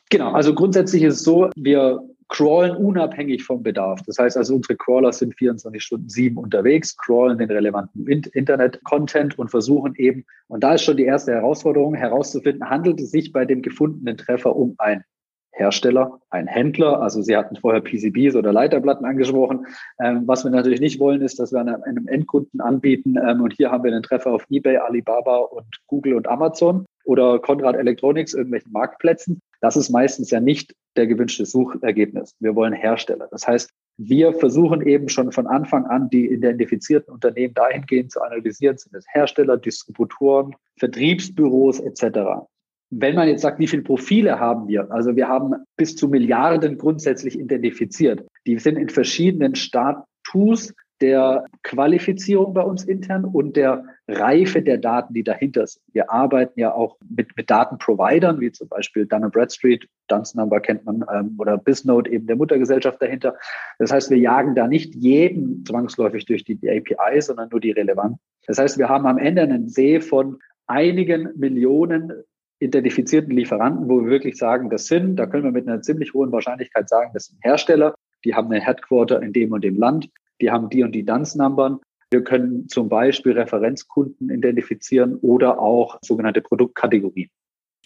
Genau, 0.09 0.31
also 0.33 0.53
grundsätzlich 0.53 1.03
ist 1.03 1.15
es 1.15 1.23
so, 1.23 1.49
wir 1.55 2.01
crawlen 2.31 2.77
unabhängig 2.77 3.43
vom 3.43 3.61
Bedarf. 3.61 4.01
Das 4.07 4.17
heißt 4.17 4.37
also, 4.37 4.55
unsere 4.55 4.77
Crawler 4.77 5.11
sind 5.11 5.35
24 5.37 5.83
Stunden 5.83 6.09
sieben 6.09 6.37
unterwegs, 6.37 6.95
crawlen 6.97 7.37
den 7.37 7.51
relevanten 7.51 8.07
Internet-Content 8.07 9.37
und 9.37 9.51
versuchen 9.51 9.93
eben, 9.95 10.25
und 10.47 10.63
da 10.63 10.75
ist 10.75 10.83
schon 10.83 10.95
die 10.97 11.03
erste 11.03 11.33
Herausforderung, 11.33 11.93
herauszufinden, 11.93 12.69
handelt 12.69 13.01
es 13.01 13.11
sich 13.11 13.33
bei 13.33 13.43
dem 13.43 13.61
gefundenen 13.61 14.15
Treffer 14.15 14.55
um 14.55 14.75
ein 14.77 15.03
Hersteller, 15.51 16.21
ein 16.29 16.47
Händler. 16.47 17.01
Also 17.01 17.21
Sie 17.21 17.35
hatten 17.35 17.57
vorher 17.57 17.81
PCBs 17.81 18.37
oder 18.37 18.53
Leiterplatten 18.53 19.05
angesprochen. 19.05 19.67
Ähm, 20.01 20.23
was 20.25 20.45
wir 20.45 20.51
natürlich 20.51 20.79
nicht 20.79 21.01
wollen, 21.01 21.21
ist, 21.21 21.37
dass 21.37 21.51
wir 21.51 21.59
einem, 21.59 21.83
einem 21.83 22.07
Endkunden 22.07 22.61
anbieten 22.61 23.17
ähm, 23.17 23.41
und 23.41 23.53
hier 23.53 23.71
haben 23.71 23.83
wir 23.83 23.91
einen 23.91 24.03
Treffer 24.03 24.31
auf 24.31 24.45
eBay, 24.49 24.77
Alibaba 24.77 25.35
und 25.37 25.67
Google 25.87 26.13
und 26.13 26.29
Amazon 26.29 26.85
oder 27.03 27.39
Conrad 27.39 27.75
Electronics, 27.75 28.33
irgendwelchen 28.33 28.71
Marktplätzen. 28.71 29.41
Das 29.61 29.77
ist 29.77 29.89
meistens 29.89 30.31
ja 30.31 30.39
nicht 30.39 30.75
der 30.97 31.07
gewünschte 31.07 31.45
Suchergebnis. 31.45 32.35
Wir 32.39 32.55
wollen 32.55 32.73
Hersteller. 32.73 33.27
Das 33.31 33.47
heißt, 33.47 33.69
wir 33.97 34.33
versuchen 34.33 34.81
eben 34.81 35.07
schon 35.07 35.31
von 35.31 35.47
Anfang 35.47 35.85
an 35.85 36.09
die 36.09 36.31
identifizierten 36.31 37.13
Unternehmen 37.13 37.53
dahingehend 37.53 38.11
zu 38.11 38.21
analysieren, 38.21 38.77
sind 38.77 38.95
es 38.95 39.05
Hersteller, 39.07 39.57
Distributoren, 39.57 40.55
Vertriebsbüros 40.79 41.79
etc. 41.79 42.47
Wenn 42.89 43.15
man 43.15 43.27
jetzt 43.27 43.41
sagt, 43.41 43.59
wie 43.59 43.67
viele 43.67 43.83
Profile 43.83 44.39
haben 44.39 44.67
wir? 44.67 44.91
Also 44.91 45.15
wir 45.15 45.27
haben 45.27 45.53
bis 45.77 45.95
zu 45.95 46.07
Milliarden 46.07 46.77
grundsätzlich 46.77 47.39
identifiziert. 47.39 48.25
Die 48.47 48.57
sind 48.57 48.77
in 48.77 48.89
verschiedenen 48.89 49.55
Status 49.55 50.73
der 51.01 51.45
Qualifizierung 51.63 52.53
bei 52.53 52.61
uns 52.61 52.83
intern 52.83 53.25
und 53.25 53.55
der 53.55 53.83
Reife 54.07 54.61
der 54.61 54.77
Daten, 54.77 55.13
die 55.13 55.23
dahinter 55.23 55.65
sind. 55.67 55.83
Wir 55.93 56.11
arbeiten 56.11 56.59
ja 56.59 56.73
auch 56.73 56.97
mit, 57.09 57.35
mit 57.35 57.49
Datenprovidern, 57.49 58.39
wie 58.39 58.51
zum 58.51 58.67
Beispiel 58.69 59.05
Dun 59.05 59.29
Bradstreet, 59.31 59.87
Dunce 60.07 60.35
Number 60.35 60.59
kennt 60.59 60.85
man, 60.85 61.03
ähm, 61.13 61.35
oder 61.39 61.57
Bisnode, 61.57 62.11
eben 62.11 62.27
der 62.27 62.35
Muttergesellschaft 62.35 63.01
dahinter. 63.01 63.35
Das 63.79 63.91
heißt, 63.91 64.09
wir 64.09 64.17
jagen 64.17 64.55
da 64.55 64.67
nicht 64.67 64.93
jeden 64.95 65.65
zwangsläufig 65.65 66.25
durch 66.25 66.43
die, 66.43 66.55
die 66.55 66.69
API, 66.69 67.21
sondern 67.21 67.49
nur 67.49 67.59
die 67.59 67.71
relevanten. 67.71 68.19
Das 68.47 68.57
heißt, 68.57 68.77
wir 68.77 68.89
haben 68.89 69.05
am 69.05 69.17
Ende 69.17 69.41
einen 69.41 69.69
See 69.69 70.01
von 70.01 70.39
einigen 70.67 71.29
Millionen 71.35 72.11
identifizierten 72.59 73.31
Lieferanten, 73.31 73.89
wo 73.89 74.03
wir 74.03 74.09
wirklich 74.09 74.37
sagen, 74.37 74.69
das 74.69 74.85
sind, 74.85 75.15
da 75.15 75.25
können 75.25 75.43
wir 75.43 75.51
mit 75.51 75.67
einer 75.67 75.81
ziemlich 75.81 76.13
hohen 76.13 76.31
Wahrscheinlichkeit 76.31 76.87
sagen, 76.89 77.11
das 77.13 77.25
sind 77.25 77.39
Hersteller, 77.41 77.95
die 78.23 78.35
haben 78.35 78.51
ein 78.51 78.61
Headquarter 78.61 79.21
in 79.21 79.33
dem 79.33 79.51
und 79.51 79.63
dem 79.63 79.77
Land 79.77 80.09
die 80.41 80.51
haben 80.51 80.69
die 80.69 80.83
und 80.83 80.91
die 80.93 81.05
Dance-Numbern. 81.05 81.79
Wir 82.09 82.23
können 82.23 82.67
zum 82.67 82.89
Beispiel 82.89 83.33
Referenzkunden 83.33 84.29
identifizieren 84.29 85.15
oder 85.15 85.59
auch 85.59 85.97
sogenannte 86.01 86.41
Produktkategorien. 86.41 87.29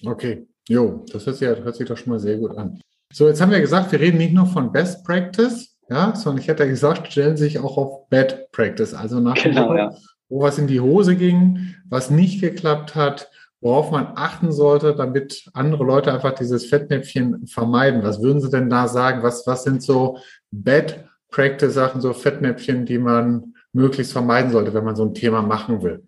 Okay, 0.03 0.47
jo, 0.67 1.05
das 1.11 1.25
hört 1.25 1.35
sich, 1.35 1.47
hört 1.47 1.75
sich 1.75 1.87
doch 1.87 1.97
schon 1.97 2.11
mal 2.11 2.19
sehr 2.19 2.37
gut 2.37 2.57
an. 2.57 2.79
So, 3.13 3.27
jetzt 3.27 3.39
haben 3.39 3.51
wir 3.51 3.61
gesagt, 3.61 3.91
wir 3.91 3.99
reden 3.99 4.17
nicht 4.17 4.33
nur 4.33 4.47
von 4.47 4.71
Best 4.71 5.05
Practice, 5.05 5.77
ja, 5.89 6.15
sondern 6.15 6.41
ich 6.41 6.47
hätte 6.47 6.67
gesagt, 6.67 7.11
stellen 7.11 7.37
sich 7.37 7.59
auch 7.59 7.77
auf 7.77 8.09
Bad 8.09 8.51
Practice, 8.51 8.93
also 8.93 9.19
nach 9.19 9.35
genau, 9.35 9.69
Woche, 9.69 9.77
ja. 9.77 9.95
wo 10.29 10.41
was 10.41 10.57
in 10.57 10.67
die 10.67 10.79
Hose 10.79 11.15
ging, 11.15 11.75
was 11.87 12.09
nicht 12.09 12.41
geklappt 12.41 12.95
hat, 12.95 13.29
worauf 13.61 13.91
man 13.91 14.13
achten 14.15 14.51
sollte, 14.51 14.95
damit 14.95 15.49
andere 15.53 15.83
Leute 15.83 16.11
einfach 16.11 16.33
dieses 16.33 16.65
Fettnäpfchen 16.65 17.47
vermeiden. 17.47 18.03
Was 18.03 18.21
würden 18.21 18.41
Sie 18.41 18.49
denn 18.49 18.69
da 18.69 18.87
sagen? 18.87 19.23
Was, 19.23 19.45
was 19.47 19.63
sind 19.63 19.81
so 19.81 20.17
Bad 20.51 21.05
Practice-Sachen, 21.35 21.99
so 21.99 22.13
Fettnäpfchen, 22.13 22.85
die 22.85 22.97
man 22.97 23.55
möglichst 23.73 24.13
vermeiden 24.13 24.51
sollte, 24.51 24.73
wenn 24.73 24.85
man 24.85 24.95
so 24.95 25.03
ein 25.03 25.13
Thema 25.13 25.41
machen 25.41 25.83
will? 25.83 26.07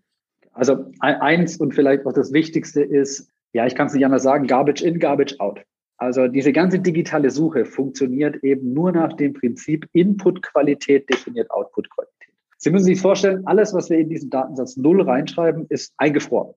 Also 0.54 0.86
eins 1.00 1.58
und 1.58 1.76
vielleicht 1.76 2.06
auch 2.06 2.14
das 2.14 2.32
Wichtigste 2.32 2.82
ist, 2.82 3.30
ja, 3.52 3.68
ich 3.68 3.76
kann 3.76 3.88
es 3.88 3.94
nicht 3.94 4.06
anders 4.06 4.24
sagen, 4.24 4.48
Garbage 4.48 4.82
in, 4.82 5.00
Garbage 5.00 5.38
out. 5.40 5.60
Also 5.98 6.28
diese 6.28 6.54
ganze 6.54 6.80
digitale 6.80 7.30
Suche 7.30 7.66
funktioniert 7.66 8.42
eben 8.42 8.74
nur 8.74 8.94
nach 8.94 9.14
dem 9.14 9.34
Prinzip 9.34 9.86
Input-Qualität 9.92 11.10
definiert 11.10 11.52
Output-Qualität. 11.52 12.34
Sie 12.58 12.70
müssen 12.70 12.86
sich 12.86 13.02
vorstellen, 13.02 13.46
alles, 13.46 13.74
was 13.74 13.90
wir 13.90 14.00
in 14.00 14.10
diesen 14.10 14.30
Datensatz 14.30 14.78
null 14.78 15.02
reinschreiben, 15.02 15.66
ist 15.68 15.94
eingefroren. 15.98 16.54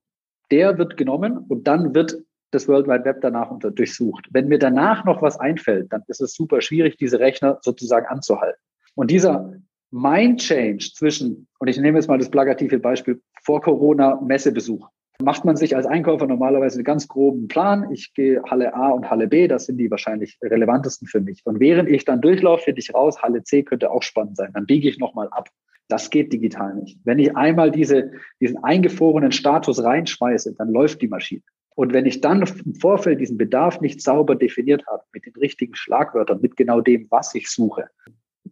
Der 0.52 0.78
wird 0.78 0.96
genommen 0.96 1.38
und 1.48 1.66
dann 1.66 1.92
wird 1.92 2.22
das 2.50 2.68
World 2.68 2.86
Wide 2.86 3.04
Web 3.04 3.20
danach 3.20 3.50
unter, 3.50 3.70
durchsucht. 3.70 4.28
Wenn 4.32 4.48
mir 4.48 4.58
danach 4.58 5.04
noch 5.04 5.22
was 5.22 5.38
einfällt, 5.38 5.92
dann 5.92 6.02
ist 6.08 6.20
es 6.20 6.34
super 6.34 6.60
schwierig, 6.60 6.96
diese 6.96 7.20
Rechner 7.20 7.58
sozusagen 7.62 8.06
anzuhalten. 8.06 8.60
Und 8.94 9.10
dieser 9.10 9.52
Mind 9.90 10.40
Change 10.40 10.92
zwischen, 10.94 11.48
und 11.58 11.68
ich 11.68 11.78
nehme 11.78 11.98
jetzt 11.98 12.08
mal 12.08 12.18
das 12.18 12.30
plakative 12.30 12.78
Beispiel, 12.78 13.20
vor 13.42 13.60
Corona 13.60 14.20
Messebesuch. 14.20 14.88
macht 15.22 15.44
man 15.44 15.56
sich 15.56 15.76
als 15.76 15.86
Einkäufer 15.86 16.26
normalerweise 16.26 16.76
einen 16.76 16.84
ganz 16.84 17.08
groben 17.08 17.48
Plan. 17.48 17.90
Ich 17.92 18.14
gehe 18.14 18.42
Halle 18.48 18.74
A 18.74 18.90
und 18.90 19.10
Halle 19.10 19.28
B, 19.28 19.48
das 19.48 19.66
sind 19.66 19.78
die 19.78 19.90
wahrscheinlich 19.90 20.38
relevantesten 20.42 21.08
für 21.08 21.20
mich. 21.20 21.42
Und 21.44 21.60
während 21.60 21.88
ich 21.88 22.04
dann 22.04 22.20
durchlaufe, 22.20 22.64
finde 22.64 22.80
ich 22.80 22.94
raus, 22.94 23.20
Halle 23.20 23.42
C 23.42 23.62
könnte 23.62 23.90
auch 23.90 24.02
spannend 24.02 24.36
sein. 24.36 24.52
Dann 24.54 24.66
biege 24.66 24.88
ich 24.88 24.98
nochmal 24.98 25.28
ab. 25.30 25.48
Das 25.88 26.08
geht 26.08 26.32
digital 26.32 26.74
nicht. 26.76 26.98
Wenn 27.04 27.18
ich 27.18 27.36
einmal 27.36 27.70
diese, 27.70 28.12
diesen 28.40 28.62
eingefrorenen 28.62 29.32
Status 29.32 29.82
reinschmeiße, 29.82 30.54
dann 30.56 30.70
läuft 30.70 31.02
die 31.02 31.08
Maschine. 31.08 31.42
Und 31.80 31.94
wenn 31.94 32.04
ich 32.04 32.20
dann 32.20 32.42
im 32.42 32.74
Vorfeld 32.74 33.22
diesen 33.22 33.38
Bedarf 33.38 33.80
nicht 33.80 34.02
sauber 34.02 34.36
definiert 34.36 34.86
habe, 34.86 35.02
mit 35.14 35.24
den 35.24 35.32
richtigen 35.36 35.74
Schlagwörtern, 35.74 36.42
mit 36.42 36.58
genau 36.58 36.82
dem, 36.82 37.06
was 37.08 37.34
ich 37.34 37.48
suche, 37.48 37.86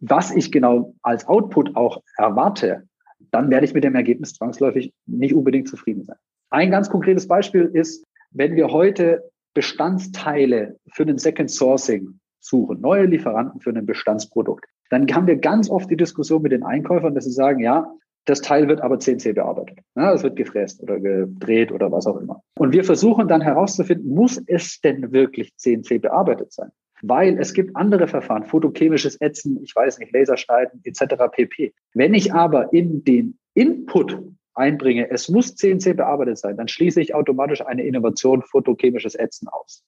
was 0.01 0.31
ich 0.31 0.51
genau 0.51 0.95
als 1.03 1.27
Output 1.27 1.75
auch 1.75 2.01
erwarte, 2.17 2.87
dann 3.29 3.51
werde 3.51 3.67
ich 3.67 3.75
mit 3.75 3.83
dem 3.83 3.93
Ergebnis 3.93 4.33
zwangsläufig 4.33 4.95
nicht 5.05 5.35
unbedingt 5.35 5.67
zufrieden 5.67 6.05
sein. 6.05 6.15
Ein 6.49 6.71
ganz 6.71 6.89
konkretes 6.89 7.27
Beispiel 7.27 7.69
ist, 7.71 8.03
wenn 8.31 8.55
wir 8.55 8.69
heute 8.71 9.21
Bestandsteile 9.53 10.77
für 10.93 11.05
den 11.05 11.19
Second 11.19 11.51
Sourcing 11.51 12.19
suchen, 12.39 12.81
neue 12.81 13.05
Lieferanten 13.05 13.61
für 13.61 13.69
ein 13.69 13.85
Bestandsprodukt, 13.85 14.65
dann 14.89 15.05
haben 15.13 15.27
wir 15.27 15.35
ganz 15.35 15.69
oft 15.69 15.87
die 15.91 15.97
Diskussion 15.97 16.41
mit 16.41 16.51
den 16.51 16.63
Einkäufern, 16.63 17.13
dass 17.13 17.25
sie 17.25 17.31
sagen, 17.31 17.59
ja, 17.59 17.93
das 18.29 18.41
Teil 18.41 18.67
wird 18.67 18.81
aber 18.81 18.99
CNC 18.99 19.33
bearbeitet. 19.33 19.79
Ja, 19.95 20.13
es 20.13 20.21
wird 20.23 20.35
gefräst 20.35 20.81
oder 20.83 20.99
gedreht 20.99 21.71
oder 21.71 21.91
was 21.91 22.05
auch 22.05 22.17
immer. 22.17 22.43
Und 22.57 22.73
wir 22.73 22.83
versuchen 22.83 23.27
dann 23.27 23.41
herauszufinden, 23.41 24.13
muss 24.13 24.41
es 24.45 24.79
denn 24.81 25.11
wirklich 25.11 25.55
CNC 25.57 26.01
bearbeitet 26.01 26.53
sein? 26.53 26.69
Weil 27.01 27.39
es 27.39 27.53
gibt 27.53 27.75
andere 27.75 28.07
Verfahren, 28.07 28.43
photochemisches 28.43 29.15
Ätzen, 29.21 29.59
ich 29.63 29.75
weiß 29.75 29.99
nicht, 29.99 30.13
Laserschneiden 30.13 30.81
etc. 30.83 31.15
pp. 31.31 31.73
Wenn 31.93 32.13
ich 32.13 32.33
aber 32.33 32.71
in 32.73 33.03
den 33.03 33.39
Input 33.55 34.19
einbringe, 34.53 35.09
es 35.09 35.29
muss 35.29 35.55
CNC 35.55 35.95
bearbeitet 35.95 36.37
sein, 36.37 36.57
dann 36.57 36.67
schließe 36.67 37.01
ich 37.01 37.15
automatisch 37.15 37.65
eine 37.65 37.83
Innovation 37.83 38.43
photochemisches 38.43 39.15
Ätzen 39.15 39.47
aus. 39.47 39.83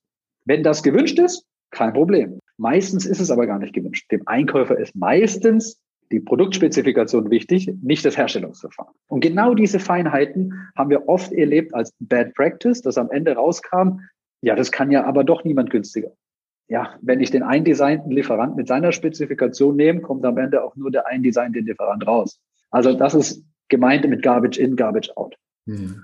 Wenn 0.45 0.63
das 0.63 0.81
gewünscht 0.81 1.19
ist, 1.19 1.45
kein 1.69 1.93
Problem. 1.93 2.39
Meistens 2.57 3.05
ist 3.05 3.19
es 3.19 3.29
aber 3.29 3.45
gar 3.45 3.59
nicht 3.59 3.73
gewünscht. 3.73 4.11
Dem 4.11 4.27
Einkäufer 4.27 4.77
ist 4.77 4.95
meistens 4.95 5.79
die 6.11 6.19
Produktspezifikation 6.19 7.31
wichtig, 7.31 7.71
nicht 7.81 8.05
das 8.05 8.17
Herstellungsverfahren. 8.17 8.93
Und 9.07 9.21
genau 9.21 9.53
diese 9.53 9.79
Feinheiten 9.79 10.53
haben 10.75 10.89
wir 10.89 11.07
oft 11.07 11.31
erlebt 11.31 11.73
als 11.73 11.93
Bad 11.99 12.33
Practice, 12.33 12.81
dass 12.81 12.97
am 12.97 13.09
Ende 13.11 13.33
rauskam, 13.33 13.99
ja, 14.41 14.55
das 14.55 14.71
kann 14.71 14.91
ja 14.91 15.05
aber 15.05 15.23
doch 15.23 15.43
niemand 15.43 15.69
günstiger. 15.69 16.11
Ja, 16.67 16.95
wenn 17.01 17.19
ich 17.19 17.31
den 17.31 17.43
eindesignten 17.43 18.11
Lieferant 18.11 18.55
mit 18.55 18.67
seiner 18.67 18.91
Spezifikation 18.91 19.75
nehme, 19.75 20.01
kommt 20.01 20.25
am 20.25 20.37
Ende 20.37 20.63
auch 20.63 20.75
nur 20.75 20.89
der 20.89 21.07
eindesignte 21.07 21.59
Lieferant 21.59 22.05
raus. 22.07 22.39
Also 22.69 22.93
das 22.93 23.13
ist 23.13 23.43
gemeint 23.67 24.07
mit 24.07 24.23
Garbage 24.23 24.57
in, 24.57 24.75
Garbage 24.75 25.11
out. 25.15 25.35
Hm. 25.67 26.01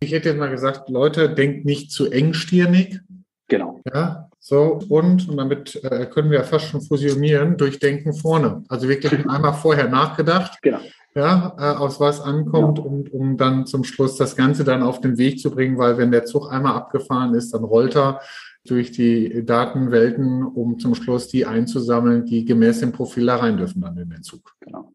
Ich 0.00 0.12
hätte 0.12 0.30
jetzt 0.30 0.38
mal 0.38 0.50
gesagt, 0.50 0.88
Leute, 0.90 1.32
denkt 1.32 1.64
nicht 1.64 1.92
zu 1.92 2.10
engstirnig. 2.10 3.00
Genau. 3.48 3.80
Ja, 3.94 4.28
so, 4.44 4.80
und, 4.88 5.28
und 5.28 5.36
damit 5.36 5.76
äh, 5.84 6.04
können 6.06 6.32
wir 6.32 6.42
fast 6.42 6.66
schon 6.66 6.80
fusionieren, 6.80 7.56
durch 7.56 7.78
Denken 7.78 8.12
vorne. 8.12 8.64
Also 8.68 8.88
wirklich 8.88 9.12
einmal 9.28 9.54
vorher 9.54 9.88
nachgedacht. 9.88 10.58
Genau. 10.62 10.80
Ja, 11.14 11.54
äh, 11.58 11.78
aus 11.78 12.00
was 12.00 12.20
ankommt 12.20 12.78
ja. 12.78 12.84
und 12.84 13.12
um 13.12 13.36
dann 13.36 13.66
zum 13.66 13.84
Schluss 13.84 14.16
das 14.16 14.34
Ganze 14.34 14.64
dann 14.64 14.82
auf 14.82 15.00
den 15.00 15.16
Weg 15.16 15.38
zu 15.38 15.52
bringen, 15.52 15.78
weil 15.78 15.96
wenn 15.96 16.10
der 16.10 16.24
Zug 16.24 16.50
einmal 16.50 16.74
abgefahren 16.74 17.34
ist, 17.34 17.54
dann 17.54 17.62
rollt 17.62 17.94
er 17.94 18.20
durch 18.64 18.90
die 18.90 19.44
Datenwelten, 19.46 20.42
um 20.42 20.80
zum 20.80 20.96
Schluss 20.96 21.28
die 21.28 21.46
einzusammeln, 21.46 22.26
die 22.26 22.44
gemäß 22.44 22.80
dem 22.80 22.90
Profil 22.90 23.26
da 23.26 23.36
rein 23.36 23.58
dürfen 23.58 23.80
dann 23.80 23.96
in 23.96 24.10
den 24.10 24.24
Zug. 24.24 24.56
Genau. 24.58 24.91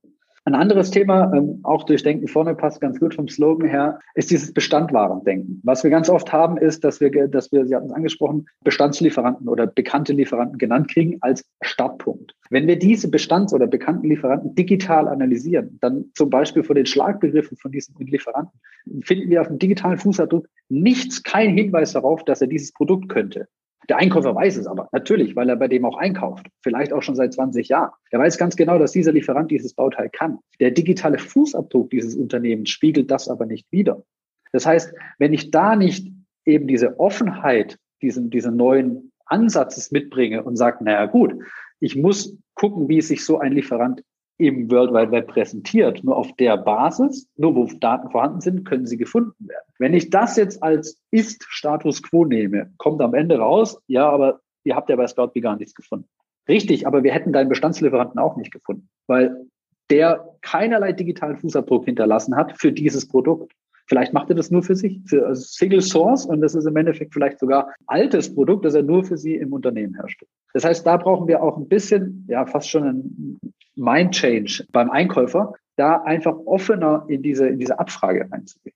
Ein 0.47 0.55
anderes 0.55 0.91
Thema, 0.91 1.29
ähm, 1.35 1.59
auch 1.63 1.83
durch 1.83 2.03
Denken 2.03 2.29
vorne 2.29 2.55
passt 2.55 2.79
ganz 2.79 3.01
gut 3.01 3.13
vom 3.13 3.27
Slogan 3.27 3.67
her, 3.67 3.99
ist 4.15 4.31
dieses 4.31 4.53
Bestandwarendenken. 4.53 5.59
Was 5.65 5.83
wir 5.83 5.91
ganz 5.91 6.09
oft 6.09 6.31
haben, 6.31 6.55
ist, 6.55 6.85
dass 6.85 7.01
wir, 7.01 7.27
dass 7.27 7.51
wir, 7.51 7.65
Sie 7.65 7.75
hatten 7.75 7.87
es 7.87 7.91
angesprochen, 7.91 8.45
Bestandslieferanten 8.63 9.49
oder 9.49 9.67
bekannte 9.67 10.13
Lieferanten 10.13 10.57
genannt 10.57 10.87
kriegen 10.87 11.17
als 11.19 11.43
Startpunkt. 11.59 12.33
Wenn 12.49 12.65
wir 12.65 12.79
diese 12.79 13.09
Bestands- 13.09 13.53
oder 13.53 13.67
bekannten 13.67 14.07
Lieferanten 14.07 14.55
digital 14.55 15.09
analysieren, 15.09 15.79
dann 15.81 16.05
zum 16.15 16.29
Beispiel 16.29 16.63
von 16.63 16.77
den 16.77 16.85
Schlagbegriffen 16.85 17.57
von 17.57 17.73
diesen 17.73 17.97
Lieferanten, 17.97 18.57
finden 19.01 19.29
wir 19.29 19.41
auf 19.41 19.49
dem 19.49 19.59
digitalen 19.59 19.97
Fußabdruck 19.97 20.47
nichts, 20.69 21.23
kein 21.23 21.49
Hinweis 21.57 21.91
darauf, 21.91 22.23
dass 22.23 22.39
er 22.39 22.47
dieses 22.47 22.71
Produkt 22.71 23.09
könnte. 23.09 23.49
Der 23.89 23.97
Einkäufer 23.97 24.35
weiß 24.35 24.57
es 24.57 24.67
aber, 24.67 24.89
natürlich, 24.91 25.35
weil 25.35 25.49
er 25.49 25.55
bei 25.55 25.67
dem 25.67 25.85
auch 25.85 25.97
einkauft, 25.97 26.47
vielleicht 26.61 26.91
auch 26.91 27.01
schon 27.01 27.15
seit 27.15 27.33
20 27.33 27.69
Jahren. 27.69 27.91
Er 28.11 28.19
weiß 28.19 28.37
ganz 28.37 28.55
genau, 28.55 28.77
dass 28.77 28.91
dieser 28.91 29.13
Lieferant 29.13 29.49
dieses 29.49 29.73
Bauteil 29.73 30.09
kann. 30.09 30.39
Der 30.59 30.71
digitale 30.71 31.17
Fußabdruck 31.17 31.89
dieses 31.89 32.15
Unternehmens 32.15 32.69
spiegelt 32.69 33.09
das 33.09 33.29
aber 33.29 33.45
nicht 33.45 33.65
wider. 33.71 34.03
Das 34.51 34.65
heißt, 34.65 34.93
wenn 35.19 35.33
ich 35.33 35.51
da 35.51 35.75
nicht 35.75 36.11
eben 36.45 36.67
diese 36.67 36.99
Offenheit, 36.99 37.77
diesen, 38.01 38.29
diesen 38.29 38.55
neuen 38.55 39.11
Ansatzes 39.25 39.91
mitbringe 39.91 40.43
und 40.43 40.55
sage, 40.55 40.83
naja 40.83 41.05
gut, 41.05 41.35
ich 41.79 41.95
muss 41.95 42.37
gucken, 42.55 42.89
wie 42.89 43.01
sich 43.01 43.23
so 43.23 43.39
ein 43.39 43.51
Lieferant 43.53 44.03
im 44.37 44.69
World 44.69 44.91
Wide 44.91 45.11
Web 45.11 45.27
präsentiert. 45.27 46.03
Nur 46.03 46.15
auf 46.15 46.35
der 46.37 46.57
Basis, 46.57 47.27
nur 47.35 47.55
wo 47.55 47.65
Daten 47.65 48.09
vorhanden 48.11 48.41
sind, 48.41 48.65
können 48.65 48.85
sie 48.85 48.97
gefunden 48.97 49.47
werden. 49.47 49.66
Wenn 49.79 49.93
ich 49.93 50.09
das 50.09 50.37
jetzt 50.37 50.63
als 50.63 50.99
Ist-Status 51.11 52.01
Quo 52.03 52.25
nehme, 52.25 52.71
kommt 52.77 53.01
am 53.01 53.13
Ende 53.13 53.37
raus, 53.37 53.79
ja, 53.87 54.09
aber 54.09 54.41
ihr 54.63 54.75
habt 54.75 54.89
ja 54.89 54.95
bei 54.95 55.07
Scoutbee 55.07 55.41
gar 55.41 55.55
nichts 55.55 55.75
gefunden. 55.75 56.07
Richtig, 56.47 56.87
aber 56.87 57.03
wir 57.03 57.13
hätten 57.13 57.33
deinen 57.33 57.49
Bestandslieferanten 57.49 58.19
auch 58.19 58.37
nicht 58.37 58.51
gefunden, 58.51 58.89
weil 59.07 59.45
der 59.89 60.27
keinerlei 60.41 60.93
digitalen 60.93 61.37
Fußabdruck 61.37 61.85
hinterlassen 61.85 62.35
hat 62.35 62.59
für 62.59 62.71
dieses 62.71 63.07
Produkt. 63.07 63.53
Vielleicht 63.87 64.11
macht 64.11 64.29
er 64.29 64.35
das 64.35 64.51
nur 64.51 64.63
für 64.63 64.75
sich, 64.75 64.99
für 65.05 65.33
Single 65.33 65.81
Source 65.81 66.25
und 66.25 66.41
das 66.41 66.55
ist 66.55 66.65
im 66.65 66.75
Endeffekt 66.75 67.13
vielleicht 67.13 67.39
sogar 67.39 67.73
altes 67.85 68.33
Produkt, 68.33 68.65
das 68.65 68.75
er 68.75 68.83
nur 68.83 69.05
für 69.05 69.17
sie 69.17 69.35
im 69.35 69.53
Unternehmen 69.53 69.95
herstellt. 69.95 70.29
Das 70.53 70.65
heißt, 70.65 70.85
da 70.85 70.97
brauchen 70.97 71.27
wir 71.27 71.41
auch 71.41 71.57
ein 71.57 71.69
bisschen, 71.69 72.25
ja, 72.27 72.45
fast 72.45 72.69
schon 72.69 72.83
ein 72.83 73.39
Mind 73.75 74.11
Change 74.11 74.65
beim 74.73 74.89
Einkäufer, 74.89 75.53
da 75.77 76.01
einfach 76.01 76.35
offener 76.45 77.05
in 77.07 77.21
diese, 77.21 77.47
in 77.47 77.59
diese 77.59 77.79
Abfrage 77.79 78.27
reinzugehen. 78.29 78.75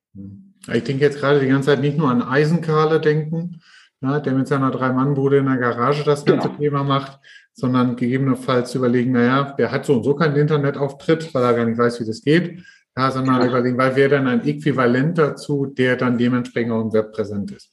Ich 0.74 0.84
denke 0.84 1.04
jetzt 1.04 1.20
gerade 1.20 1.40
die 1.40 1.48
ganze 1.48 1.68
Zeit 1.68 1.82
nicht 1.82 1.98
nur 1.98 2.10
an 2.10 2.22
Eisenkahle 2.22 3.00
denken, 3.00 3.62
ja, 4.02 4.20
der 4.20 4.34
mit 4.34 4.48
seiner 4.48 4.72
Drei-Mann-Bude 4.72 5.38
in 5.38 5.46
der 5.46 5.58
Garage 5.58 6.04
das 6.04 6.26
ganze 6.26 6.50
genau. 6.50 6.60
Thema 6.60 6.84
macht, 6.84 7.20
sondern 7.54 7.96
gegebenenfalls 7.96 8.74
überlegen, 8.76 9.12
naja, 9.12 9.54
der 9.58 9.72
hat 9.72 9.86
so 9.86 9.96
und 9.98 10.04
so 10.04 10.16
keinen 10.16 10.36
Internetauftritt, 10.36 11.34
weil 11.34 11.44
er 11.44 11.54
gar 11.54 11.66
nicht 11.66 11.78
weiß, 11.78 12.00
wie 12.00 12.06
das 12.06 12.22
geht. 12.22 12.64
Ja, 12.98 13.10
sondern 13.10 13.40
genau. 13.40 13.50
überlegen, 13.52 13.78
weil 13.78 13.96
wäre 13.96 14.10
dann 14.10 14.28
ein 14.28 14.46
Äquivalent 14.46 15.18
dazu, 15.18 15.66
der 15.66 15.96
dann 15.96 16.18
dementsprechend 16.18 16.74
auch 16.74 16.82
im 16.82 16.94
Web 16.94 17.14
präsent 17.14 17.52
ist. 17.52 17.72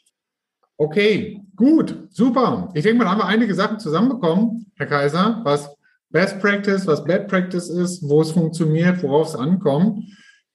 Okay, 0.76 1.42
gut, 1.56 2.06
super. 2.10 2.70
Ich 2.74 2.84
denke 2.84 2.98
mal, 2.98 3.04
da 3.04 3.10
haben 3.10 3.20
wir 3.20 3.26
einige 3.26 3.52
Sachen 3.52 3.80
zusammenbekommen, 3.80 4.70
Herr 4.76 4.86
Kaiser, 4.86 5.40
was 5.42 5.74
Best 6.10 6.40
Practice, 6.40 6.86
was 6.86 7.04
Bad 7.04 7.26
Practice 7.26 7.68
ist, 7.68 8.08
wo 8.08 8.22
es 8.22 8.30
funktioniert, 8.30 9.02
worauf 9.02 9.28
es 9.28 9.34
ankommt. 9.34 10.04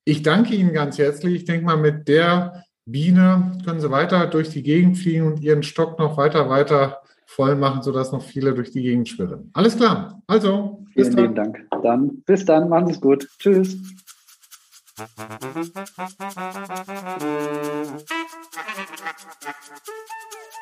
Ich 0.05 0.21
danke 0.21 0.53
Ihnen 0.53 0.73
ganz 0.73 0.97
herzlich. 0.97 1.35
Ich 1.35 1.45
denke 1.45 1.65
mal, 1.65 1.77
mit 1.77 2.07
der 2.07 2.65
Biene 2.85 3.57
können 3.63 3.79
Sie 3.79 3.89
weiter 3.89 4.27
durch 4.27 4.49
die 4.49 4.63
Gegend 4.63 4.97
fliegen 4.97 5.27
und 5.27 5.41
Ihren 5.41 5.63
Stock 5.63 5.97
noch 5.97 6.17
weiter, 6.17 6.49
weiter 6.49 7.01
voll 7.25 7.55
machen, 7.55 7.81
sodass 7.81 8.11
noch 8.11 8.23
viele 8.23 8.53
durch 8.53 8.71
die 8.71 8.81
Gegend 8.81 9.07
schwirren. 9.07 9.49
Alles 9.53 9.77
klar. 9.77 10.21
Also, 10.27 10.85
bis 10.93 11.07
Vielen 11.07 11.15
dann. 11.15 11.23
lieben 11.23 11.35
Dank. 11.35 11.83
Dann 11.83 12.21
bis 12.25 12.45
dann. 12.45 12.69
Machen 12.69 12.87
Sie 12.87 12.93
es 12.93 13.01
gut. 13.01 13.27
Tschüss. 13.39 13.77